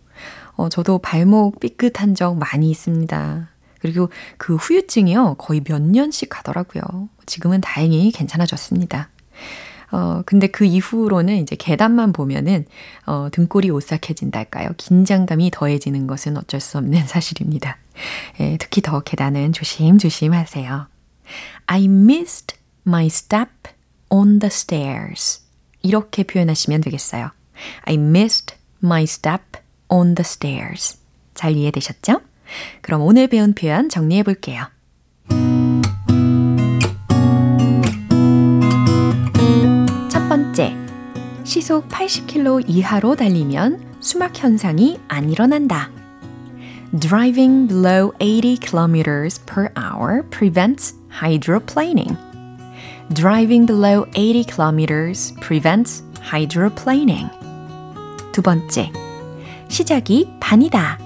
어, 0.55 0.69
저도 0.69 0.99
발목 0.99 1.61
삐끗한 1.61 2.15
적 2.15 2.37
많이 2.37 2.71
있습니다. 2.71 3.51
그리고 3.81 4.11
그 4.39 4.57
후유증이요, 4.57 5.35
거의 5.35 5.63
몇 5.63 5.83
년씩 5.83 6.29
가더라고요. 6.31 7.09
지금은 7.27 7.61
다행히 7.61 8.11
괜찮아졌습니다. 8.11 9.11
어, 9.93 10.23
근데 10.27 10.49
그 10.49 10.65
이후로는 10.65 11.37
이제 11.37 11.55
계단만 11.57 12.13
보면은, 12.13 12.65
어, 13.07 13.29
등골이 13.31 13.71
오싹해진달까요? 13.71 14.71
긴장감이 14.77 15.51
더해지는 15.53 16.07
것은 16.07 16.37
어쩔 16.37 16.61
수 16.61 16.79
없는 16.79 17.07
사실입니다. 17.07 17.79
예, 18.41 18.57
특히 18.59 18.83
더 18.83 19.01
계단은 19.01 19.53
조심조심 19.53 20.33
하세요. 20.33 20.89
I 21.67 21.85
missed 21.85 22.57
my 22.87 23.07
step 23.07 23.51
on 24.09 24.39
the 24.39 24.49
stairs. 24.49 25.41
이렇게 25.83 26.23
표현하시면 26.23 26.81
되겠어요. 26.83 27.31
I 27.83 27.95
missed 27.95 28.55
my 28.83 29.03
step 29.03 29.43
on 29.89 30.15
the 30.15 30.25
stairs. 30.25 30.99
잘 31.35 31.57
이해되셨죠? 31.57 32.21
그럼 32.81 33.03
오늘 33.03 33.27
배운 33.27 33.55
표현 33.55 33.89
정리해 33.89 34.23
볼게요. 34.23 34.67
첫 40.09 40.29
번째, 40.29 40.75
시속 41.45 41.89
80km 41.89 42.65
이하로 42.69 43.17
달리면 43.17 43.97
수막 44.01 44.37
현상이 44.37 45.01
안 45.09 45.31
일어난다. 45.31 45.91
Driving 46.99 47.67
below 47.69 48.13
80 48.19 48.61
kilometers 48.61 49.41
per 49.45 49.71
hour 49.77 50.23
prevents 50.31 50.95
hydroplaning. 51.21 52.26
Driving 53.14 53.66
below 53.66 54.06
80 54.16 54.46
kilometers 54.46 55.34
prevents 55.42 56.04
hydroplaning. 56.22 57.30
두 58.32 58.42
번째, 58.42 58.92
시작이 59.68 60.28
반이다. 60.40 60.98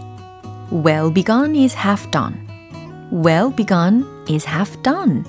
Well 0.71 1.11
begun 1.11 1.55
is 1.55 1.75
half 1.75 2.09
done. 2.11 2.35
Well 3.11 3.53
begun 3.55 4.05
is 4.29 4.47
half 4.47 4.81
done. 4.83 5.23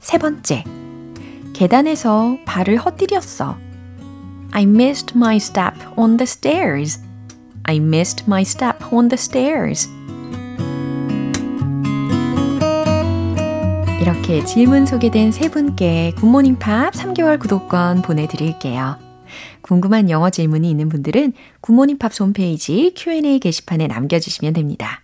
세 0.00 0.18
번째, 0.18 0.64
계단에서 1.52 2.38
발을 2.44 2.78
헛디뎠어. 2.78 3.56
I 4.52 4.64
missed 4.64 5.16
my 5.16 5.36
step 5.36 5.74
on 5.96 6.16
the 6.16 6.26
stairs. 6.26 6.98
I 7.64 7.76
missed 7.78 8.24
my 8.26 8.42
step 8.42 8.78
on 8.92 9.08
the 9.08 9.18
stairs. 9.18 9.88
이렇게 14.09 14.43
질문 14.43 14.87
소개된 14.87 15.31
세 15.31 15.51
분께 15.51 16.13
굿모닝 16.17 16.57
팝스 16.57 16.91
3개월 16.93 17.37
구독권 17.37 18.01
보내드릴게요. 18.01 18.97
궁금한 19.61 20.09
영어 20.09 20.31
질문이 20.31 20.67
있는 20.67 20.89
분들은 20.89 21.33
굿모닝 21.61 21.99
팝스 21.99 22.11
홈페이지 22.19 22.91
Q&A 22.97 23.37
게시판에 23.37 23.85
남겨주시면 23.85 24.53
됩니다. 24.53 25.01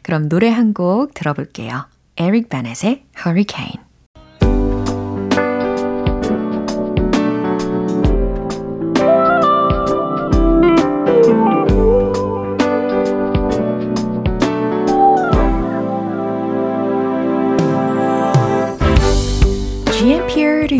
그럼 0.00 0.30
노래 0.30 0.48
한 0.48 0.72
곡 0.72 1.12
들어볼게요. 1.12 1.84
에릭 2.16 2.48
베넷의 2.48 3.04
Hurricane. 3.18 3.85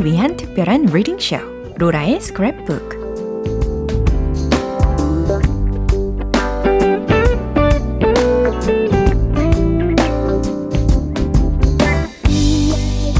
위한 0.06 0.36
특별한 0.36 0.84
reading 0.84 1.18
쇼 1.18 1.36
로라의 1.78 2.20
스크랩북 2.20 2.94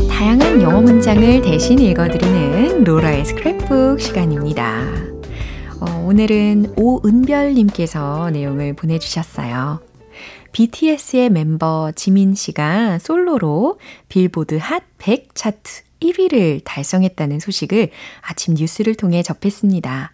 다양한 0.08 0.62
영어 0.62 0.80
문장을 0.80 1.42
대신 1.42 1.80
읽어드리는 1.80 2.84
로라의 2.84 3.24
스크랩북 3.24 3.98
시간입니다. 3.98 4.84
어, 5.80 6.06
오늘은 6.06 6.74
오은별님께서 6.76 8.30
내용을 8.30 8.74
보내주셨어요. 8.74 9.80
BTS의 10.52 11.30
멤버 11.30 11.90
지민 11.96 12.36
씨가 12.36 13.00
솔로로 13.00 13.80
빌보드 14.08 14.56
핫 14.60 14.84
100 14.98 15.34
차트 15.34 15.85
1위를 16.00 16.60
달성했다는 16.64 17.40
소식을 17.40 17.90
아침 18.20 18.54
뉴스를 18.54 18.94
통해 18.94 19.22
접했습니다. 19.22 20.12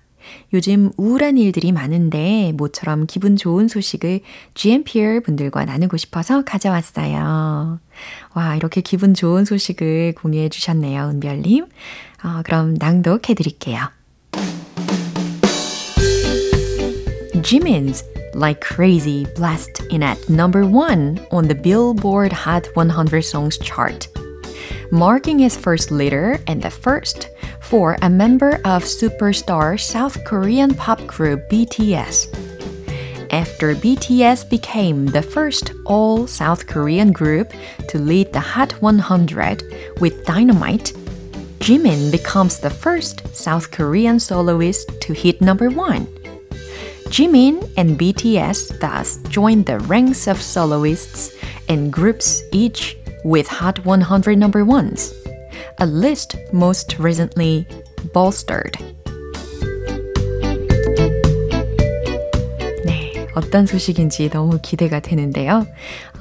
요즘 0.53 0.91
우울한 0.97 1.37
일들이 1.37 1.73
많은데 1.73 2.53
모처럼 2.55 3.07
기분 3.07 3.37
좋은 3.37 3.69
소식을 3.69 4.21
GMPR 4.55 5.21
분들과 5.23 5.65
나누고 5.65 5.97
싶어서 5.97 6.43
가져왔어요. 6.45 7.81
와, 8.35 8.57
이렇게 8.57 8.81
기분 8.81 9.15
좋은 9.15 9.45
소식을 9.45 10.15
공유해 10.17 10.49
주셨네요, 10.49 11.09
은별님. 11.09 11.67
어, 12.25 12.43
그럼 12.45 12.75
낭독해 12.79 13.35
드릴게요. 13.35 13.91
Jimin's 17.43 18.05
Like 18.35 18.63
Crazy 18.63 19.27
blast 19.35 19.83
in 19.91 20.03
at 20.03 20.19
number 20.31 20.65
one 20.65 21.19
on 21.31 21.49
the 21.49 21.55
Billboard 21.55 22.33
Hot 22.33 22.71
100 22.75 23.23
Songs 23.23 23.59
chart. 23.59 24.09
Marking 24.93 25.39
his 25.39 25.57
first 25.57 25.91
leader 25.91 26.39
and 26.47 26.61
the 26.61 26.71
first 26.71 27.31
for 27.61 27.97
a 28.03 28.11
member 28.11 28.57
of 28.57 28.85
superstar 28.85 29.81
South 29.81 30.23
Korean 30.25 30.75
pop 30.75 31.05
group 31.07 31.49
BTS. 31.49 32.29
After 33.33 33.75
BTS 33.75 34.51
became 34.51 35.07
the 35.07 35.23
first 35.23 35.73
all 35.87 36.27
South 36.27 36.67
Korean 36.67 37.11
group 37.11 37.55
to 37.89 37.99
lead 37.99 38.35
the 38.35 38.41
Hot 38.41 38.73
100 38.83 39.65
with 39.99 40.27
Dynamite, 40.27 40.93
Jimin 41.61 42.13
becomes 42.13 42.59
the 42.59 42.69
first 42.69 43.35
South 43.35 43.71
Korean 43.71 44.21
soloist 44.21 45.01
to 45.01 45.15
hit 45.15 45.41
number 45.41 45.71
one. 45.71 46.05
Jimin 47.09 47.73
and 47.79 47.99
BTS 47.99 48.79
thus 48.79 49.17
joined 49.31 49.65
the 49.65 49.79
ranks 49.81 50.27
of 50.27 50.43
soloists 50.43 51.35
and 51.69 51.91
groups 51.91 52.43
each 52.53 52.99
with 53.24 53.48
Hot 53.48 53.86
100 53.86 54.38
number 54.38 54.64
ones, 54.64 55.14
a 55.80 55.86
list 55.86 56.36
most 56.54 56.98
recently 57.00 57.68
bolstered. 58.14 58.78
네, 62.86 63.28
어떤 63.36 63.66
소식인지 63.66 64.30
너무 64.30 64.60
기대가 64.62 65.00
되는데요. 65.00 65.68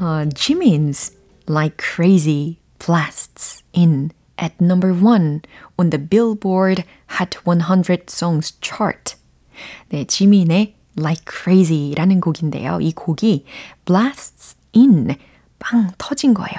Uh, 0.01 0.27
Jimin's 0.35 1.13
Like 1.49 1.77
Crazy 1.79 2.59
blasts 2.79 3.63
in 3.73 4.13
at 4.39 4.61
number 4.61 4.93
one 4.93 5.43
on 5.79 5.91
the 5.91 5.99
Billboard 5.99 6.85
Hot 7.19 7.35
100 7.45 8.11
Songs 8.11 8.53
chart. 8.61 9.17
네, 9.91 10.05
지민의 10.05 10.75
Like 10.97 11.25
Crazy라는 11.27 12.21
곡인데요. 12.21 12.81
이 12.81 12.93
곡이 12.93 13.45
blasts 13.85 14.57
in 14.75 15.17
빵 15.59 15.91
터진 15.99 16.35
거예요. 16.35 16.57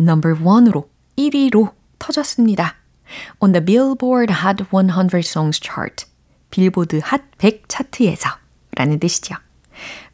Number 0.00 0.36
one으로 0.42 0.88
1위로 1.16 1.72
터졌습니다. 1.98 2.76
On 3.40 3.52
the 3.52 3.64
Billboard 3.64 4.32
Hot 4.42 4.64
100 4.70 5.20
Songs 5.24 5.60
chart. 5.62 6.06
빌보드 6.50 7.00
핫 7.02 7.22
100 7.38 7.68
차트에서 7.68 8.30
라는 8.72 8.98
뜻이죠. 8.98 9.36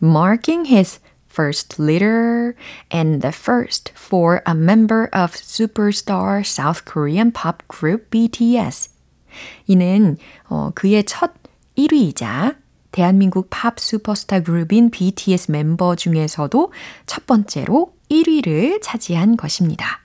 Marking 0.03 0.69
his 0.69 1.01
first 1.31 1.81
leader 1.81 2.55
and 2.93 3.23
the 3.23 3.33
first 3.33 3.93
for 3.97 4.43
a 4.47 4.55
member 4.55 5.09
of 5.13 5.33
superstar 5.35 6.45
South 6.45 6.85
Korean 6.85 7.33
pop 7.33 7.63
group 7.69 8.11
BTS. 8.11 8.91
이는 9.67 10.19
어, 10.49 10.71
그의 10.75 11.05
첫 11.05 11.33
1위이자 11.77 12.57
대한민국 12.91 13.49
팝 13.49 13.81
슈퍼스타 13.81 14.41
그룹인 14.41 14.91
BTS 14.91 15.51
멤버 15.51 15.97
중에서도 15.97 16.73
첫 17.07 17.27
번째로 17.27 17.95
1위를 18.12 18.82
차지한 18.82 19.38
것입니다. 19.38 20.02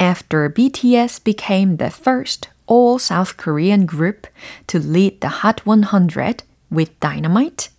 After 0.00 0.52
BTS 0.52 1.22
became 1.24 1.76
the 1.76 1.90
first 1.92 2.50
all 2.70 2.98
South 2.98 3.36
Korean 3.36 3.86
group 3.86 4.28
to 4.68 4.80
lead 4.80 5.20
the 5.20 5.42
Hot 5.42 5.62
100 5.64 6.44
with 6.70 6.92
Dynamite, 7.00 7.70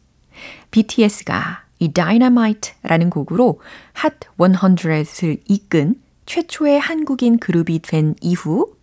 BTS가 0.72 1.64
이 1.80 1.92
Dynamite라는 1.94 3.10
곡으로 3.10 3.62
Hot 4.04 4.28
100을 4.38 5.42
이끈 5.48 6.02
최초의 6.26 6.80
한국인 6.80 7.40
그룹이 7.40 7.80
된 7.80 8.16
이후, 8.22 8.76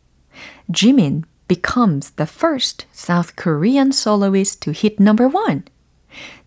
Jimin 0.72 1.22
becomes 1.48 2.10
the 2.12 2.26
first 2.28 2.86
South 2.92 3.34
Korean 3.36 3.90
soloist 3.92 4.60
to 4.60 4.72
hit 4.72 4.96
number 5.00 5.30
one. 5.32 5.62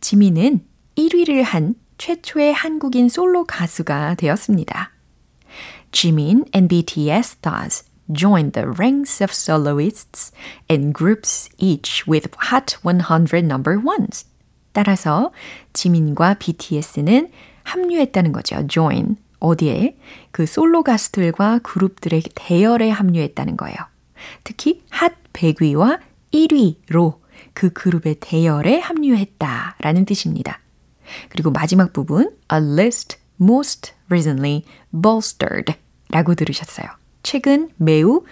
지민은 0.01 0.65
1위를 0.97 1.43
한 1.43 1.75
최초의 1.98 2.52
한국인 2.52 3.08
솔로 3.08 3.44
가수가 3.44 4.14
되었습니다. 4.16 4.92
Jimin 5.92 6.44
and 6.54 6.68
BTS 6.68 7.36
thus 7.36 7.84
joined 8.12 8.52
the 8.52 8.68
ranks 8.68 9.22
of 9.22 9.32
soloists 9.32 10.32
and 10.70 10.92
groups 10.92 11.48
each 11.58 12.04
with 12.08 12.28
Hot 12.50 12.76
100 12.82 13.44
number 13.46 13.78
ones. 13.78 14.26
따라서 14.72 15.30
지민과 15.72 16.34
BTS는 16.34 17.30
합류했다는 17.62 18.32
거죠. 18.32 18.66
join. 18.66 19.16
어디에? 19.38 19.96
그 20.30 20.46
솔로 20.46 20.82
가수들과 20.82 21.60
그룹들의 21.62 22.22
대열에 22.34 22.90
합류했다는 22.90 23.56
거예요. 23.56 23.76
특히 24.42 24.82
핫 24.90 25.12
100위와 25.32 26.00
1위로 26.32 27.20
그 27.52 27.70
그룹의 27.72 28.16
대열에 28.20 28.80
합류했다라는 28.80 30.04
뜻입니다. 30.06 30.60
그리고 31.28 31.50
마지막 31.50 31.92
부분 31.92 32.36
a 32.52 32.58
list 32.58 33.18
most 33.40 33.92
recently 34.08 34.64
bolstered 34.92 35.74
라고 36.10 36.34
들으셨어요. 36.34 36.86
최근 37.22 37.70
매우 37.76 38.24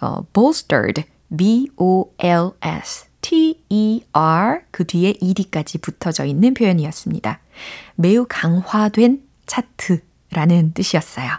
어, 0.00 0.22
bolstered 0.32 1.04
B-O-L-S 1.36 3.06
T-E-R 3.20 4.62
그 4.70 4.86
뒤에 4.86 5.14
ed까지 5.20 5.78
붙어져 5.78 6.24
있는 6.24 6.54
표현이었습니다. 6.54 7.40
매우 7.96 8.26
강화된 8.28 9.22
차트라는 9.46 10.72
뜻이었어요. 10.74 11.30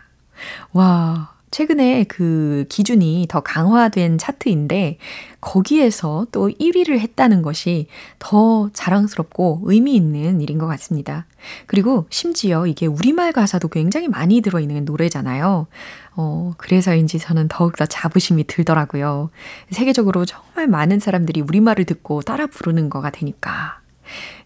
와, 0.73 1.30
최근에 1.51 2.05
그 2.05 2.65
기준이 2.69 3.27
더 3.29 3.41
강화된 3.41 4.17
차트인데 4.17 4.97
거기에서 5.41 6.25
또 6.31 6.49
1위를 6.49 6.99
했다는 6.99 7.41
것이 7.41 7.87
더 8.19 8.69
자랑스럽고 8.73 9.61
의미 9.65 9.95
있는 9.95 10.39
일인 10.39 10.57
것 10.57 10.67
같습니다. 10.67 11.25
그리고 11.65 12.05
심지어 12.09 12.67
이게 12.67 12.85
우리말 12.85 13.33
가사도 13.33 13.67
굉장히 13.67 14.07
많이 14.07 14.41
들어있는 14.41 14.85
노래잖아요. 14.85 15.67
어, 16.15 16.53
그래서인지 16.57 17.19
저는 17.19 17.47
더욱더 17.49 17.85
자부심이 17.85 18.45
들더라고요. 18.45 19.29
세계적으로 19.71 20.25
정말 20.25 20.67
많은 20.67 20.99
사람들이 20.99 21.41
우리말을 21.41 21.85
듣고 21.85 22.21
따라 22.21 22.47
부르는 22.47 22.89
거가 22.89 23.09
되니까. 23.09 23.79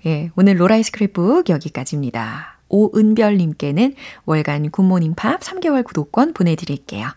예, 0.05 0.31
오늘 0.35 0.59
로라의 0.59 0.83
스크랩북 0.83 1.49
여기까지입니다. 1.49 2.54
오은별님께는 2.75 3.95
월간 4.25 4.71
굿모닝 4.71 5.15
팝스 5.15 5.39
3개월 5.39 5.83
구독권 5.83 6.33
보내드릴게요. 6.33 7.07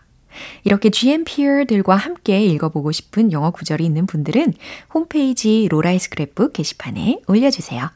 이렇게 0.63 0.89
GMPer들과 0.89 1.95
함께 1.95 2.45
읽어보고 2.45 2.91
싶은 2.91 3.31
영어 3.31 3.51
구절이 3.51 3.83
있는 3.83 4.05
분들은 4.05 4.53
홈페이지 4.93 5.67
로라의 5.69 5.99
스크랩북 5.99 6.53
게시판에 6.53 7.21
올려주세요. 7.27 7.89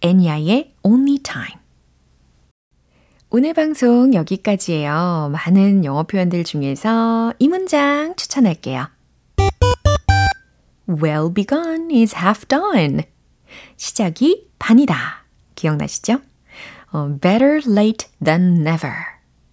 엔야의 0.00 0.74
Only 0.82 1.18
Time 1.18 1.64
오늘 3.30 3.52
방송 3.52 4.14
여기까지예요. 4.14 5.30
많은 5.32 5.84
영어 5.84 6.04
표현들 6.04 6.44
중에서 6.44 7.34
이 7.40 7.48
문장 7.48 8.14
추천할게요. 8.14 8.86
Well 10.88 11.34
begun 11.34 11.90
is 11.90 12.14
half 12.14 12.46
done. 12.46 13.02
시작이 13.76 14.50
반이다. 14.60 15.24
기억나시죠? 15.56 16.20
어, 16.94 17.08
better 17.20 17.60
late 17.66 18.06
than 18.24 18.60
never. 18.60 18.94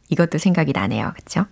이것도 0.10 0.38
생각이 0.38 0.74
나네요. 0.74 1.12
그쵸? 1.16 1.46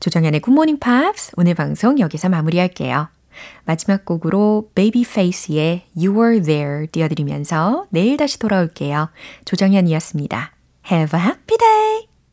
조정현의 0.00 0.40
굿모닝 0.40 0.78
팝스 0.78 1.32
오늘 1.36 1.54
방송 1.54 1.98
여기서 1.98 2.30
마무리할게요. 2.30 3.08
마지막 3.66 4.04
곡으로 4.06 4.70
Babyface의 4.74 5.84
You 5.94 6.18
Were 6.18 6.42
There 6.42 6.86
띄워드리면서 6.86 7.86
내일 7.90 8.16
다시 8.16 8.38
돌아올게요. 8.38 9.10
조정현이었습니다. 9.44 10.52
Have 10.90 11.20
a 11.20 11.26
happy 11.26 11.58
day! 11.58 12.09